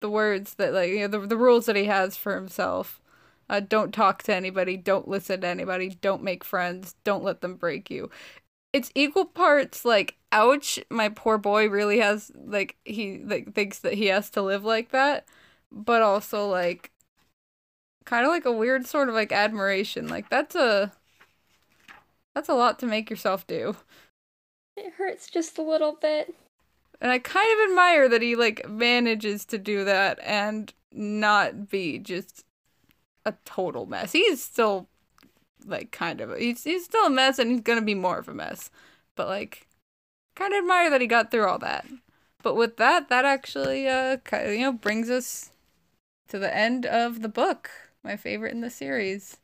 the 0.00 0.10
words 0.10 0.54
that 0.54 0.72
like 0.72 0.90
you 0.90 1.00
know 1.00 1.08
the 1.08 1.26
the 1.26 1.36
rules 1.36 1.66
that 1.66 1.76
he 1.76 1.84
has 1.86 2.16
for 2.16 2.34
himself. 2.34 3.00
Uh, 3.48 3.58
don't 3.60 3.92
talk 3.92 4.22
to 4.22 4.34
anybody. 4.34 4.76
Don't 4.76 5.08
listen 5.08 5.40
to 5.40 5.46
anybody. 5.48 5.88
Don't 6.00 6.22
make 6.22 6.44
friends. 6.44 6.94
Don't 7.02 7.24
let 7.24 7.40
them 7.40 7.56
break 7.56 7.90
you. 7.90 8.08
It's 8.72 8.90
equal 8.94 9.24
parts 9.24 9.84
like 9.84 10.16
ouch, 10.32 10.78
my 10.90 11.08
poor 11.08 11.38
boy 11.38 11.68
really 11.68 11.98
has 12.00 12.30
like 12.34 12.76
he 12.84 13.18
like 13.18 13.54
thinks 13.54 13.80
that 13.80 13.94
he 13.94 14.06
has 14.06 14.30
to 14.30 14.42
live 14.42 14.64
like 14.64 14.90
that, 14.90 15.26
but 15.72 16.02
also 16.02 16.48
like 16.48 16.90
kind 18.04 18.24
of 18.24 18.30
like 18.30 18.44
a 18.44 18.52
weird 18.52 18.86
sort 18.86 19.08
of 19.08 19.14
like 19.14 19.32
admiration. 19.32 20.08
Like 20.08 20.28
that's 20.30 20.54
a 20.54 20.92
that's 22.34 22.48
a 22.48 22.54
lot 22.54 22.78
to 22.78 22.86
make 22.86 23.10
yourself 23.10 23.46
do. 23.46 23.76
It 24.76 24.92
hurts 24.94 25.28
just 25.28 25.58
a 25.58 25.62
little 25.62 25.92
bit. 26.00 26.34
And 27.00 27.10
I 27.10 27.18
kind 27.18 27.52
of 27.52 27.70
admire 27.70 28.08
that 28.08 28.22
he 28.22 28.36
like 28.36 28.68
manages 28.68 29.44
to 29.46 29.58
do 29.58 29.84
that 29.84 30.18
and 30.22 30.72
not 30.92 31.70
be 31.70 31.98
just 31.98 32.44
a 33.24 33.34
total 33.44 33.86
mess. 33.86 34.12
He's 34.12 34.42
still 34.42 34.88
like 35.66 35.90
kind 35.90 36.20
of 36.20 36.36
he's 36.36 36.64
he's 36.64 36.84
still 36.84 37.06
a 37.06 37.10
mess 37.10 37.38
and 37.38 37.50
he's 37.50 37.60
gonna 37.60 37.82
be 37.82 37.94
more 37.94 38.18
of 38.18 38.28
a 38.28 38.34
mess. 38.34 38.70
But 39.16 39.28
like 39.28 39.66
kind 40.34 40.52
of 40.52 40.58
admire 40.58 40.90
that 40.90 41.00
he 41.00 41.06
got 41.06 41.30
through 41.30 41.46
all 41.46 41.58
that. 41.58 41.86
But 42.42 42.54
with 42.54 42.76
that, 42.78 43.08
that 43.08 43.24
actually 43.24 43.88
uh 43.88 44.18
kind 44.18 44.52
you 44.52 44.60
know 44.60 44.72
brings 44.72 45.10
us 45.10 45.50
to 46.28 46.38
the 46.38 46.54
end 46.54 46.86
of 46.86 47.22
the 47.22 47.28
book. 47.28 47.70
My 48.02 48.16
favorite 48.16 48.52
in 48.52 48.60
the 48.60 48.70
series. 48.70 49.36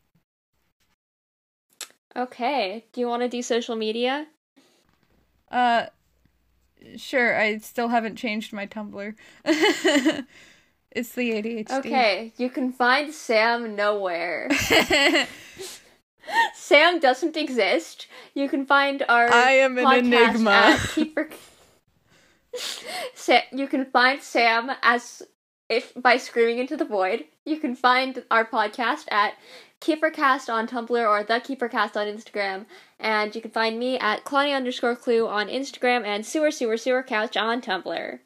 Okay. 2.16 2.86
Do 2.92 3.00
you 3.00 3.08
want 3.08 3.22
to 3.22 3.28
do 3.28 3.42
social 3.42 3.76
media? 3.76 4.26
Uh 5.50 5.86
sure. 6.96 7.38
I 7.38 7.58
still 7.58 7.88
haven't 7.88 8.16
changed 8.16 8.52
my 8.52 8.66
Tumblr. 8.66 9.14
it's 10.90 11.12
the 11.12 11.32
ADHD. 11.32 11.70
Okay, 11.70 12.32
you 12.36 12.48
can 12.48 12.72
find 12.72 13.12
Sam 13.12 13.76
nowhere. 13.76 14.48
Sam 16.54 16.98
doesn't 16.98 17.36
exist. 17.36 18.06
You 18.34 18.48
can 18.48 18.66
find 18.66 19.02
our 19.08 19.32
I 19.32 19.52
am 19.52 19.78
an 19.78 19.92
enigma. 19.92 20.50
At 20.50 20.80
Keeper. 20.90 21.28
Sa- 23.14 23.40
you 23.52 23.66
can 23.66 23.84
find 23.86 24.22
Sam 24.22 24.70
as 24.82 25.22
if 25.68 25.92
by 25.94 26.16
screaming 26.16 26.58
into 26.58 26.76
the 26.76 26.84
void. 26.84 27.24
You 27.44 27.58
can 27.58 27.74
find 27.74 28.24
our 28.30 28.44
podcast 28.44 29.04
at 29.10 29.34
KeeperCast 29.80 30.52
on 30.52 30.66
Tumblr 30.66 30.90
or 30.90 31.22
The 31.22 31.34
KeeperCast 31.34 31.96
on 31.96 32.06
Instagram, 32.06 32.66
and 32.98 33.34
you 33.34 33.42
can 33.42 33.50
find 33.50 33.78
me 33.78 33.98
at 33.98 34.24
Claudia 34.24 34.56
underscore 34.56 34.96
Clue 34.96 35.28
on 35.28 35.48
Instagram 35.48 36.04
and 36.04 36.24
Sewer 36.24 36.50
Sewer 36.50 36.76
Sewer 36.76 37.02
Couch 37.02 37.36
on 37.36 37.60
Tumblr. 37.60 38.18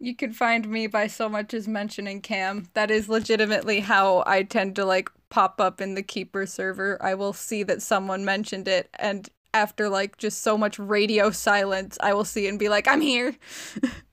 You 0.00 0.14
can 0.14 0.32
find 0.32 0.68
me 0.68 0.86
by 0.86 1.08
so 1.08 1.28
much 1.28 1.52
as 1.52 1.66
mentioning 1.66 2.20
Cam. 2.20 2.68
That 2.74 2.90
is 2.90 3.08
legitimately 3.08 3.80
how 3.80 4.22
I 4.26 4.44
tend 4.44 4.76
to 4.76 4.84
like 4.84 5.10
pop 5.30 5.60
up 5.60 5.80
in 5.80 5.94
the 5.94 6.02
Keeper 6.02 6.46
server. 6.46 6.98
I 7.00 7.14
will 7.14 7.32
see 7.32 7.62
that 7.64 7.82
someone 7.82 8.24
mentioned 8.24 8.68
it, 8.68 8.88
and 8.98 9.28
after 9.54 9.88
like 9.88 10.16
just 10.18 10.42
so 10.42 10.58
much 10.58 10.78
radio 10.78 11.30
silence, 11.30 11.98
I 12.00 12.14
will 12.14 12.24
see 12.24 12.46
and 12.48 12.58
be 12.58 12.68
like, 12.68 12.88
I'm 12.88 13.00
here. 13.00 13.36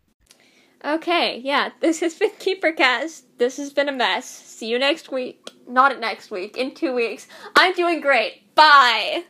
okay, 0.86 1.40
yeah, 1.44 1.70
this 1.82 2.00
has 2.00 2.16
been 2.16 2.32
Keeper 2.40 2.72
KeeperCast. 2.72 3.24
This 3.38 3.58
has 3.58 3.74
been 3.74 3.90
a 3.90 3.94
mess. 3.94 4.26
See 4.26 4.68
you 4.68 4.80
next 4.80 5.12
week. 5.12 5.52
Not 5.68 6.00
next 6.00 6.32
week, 6.32 6.58
in 6.58 6.74
two 6.74 6.94
weeks. 6.94 7.28
I'm 7.56 7.74
doing 7.74 8.02
great. 8.02 8.56
Bye! 8.56 9.26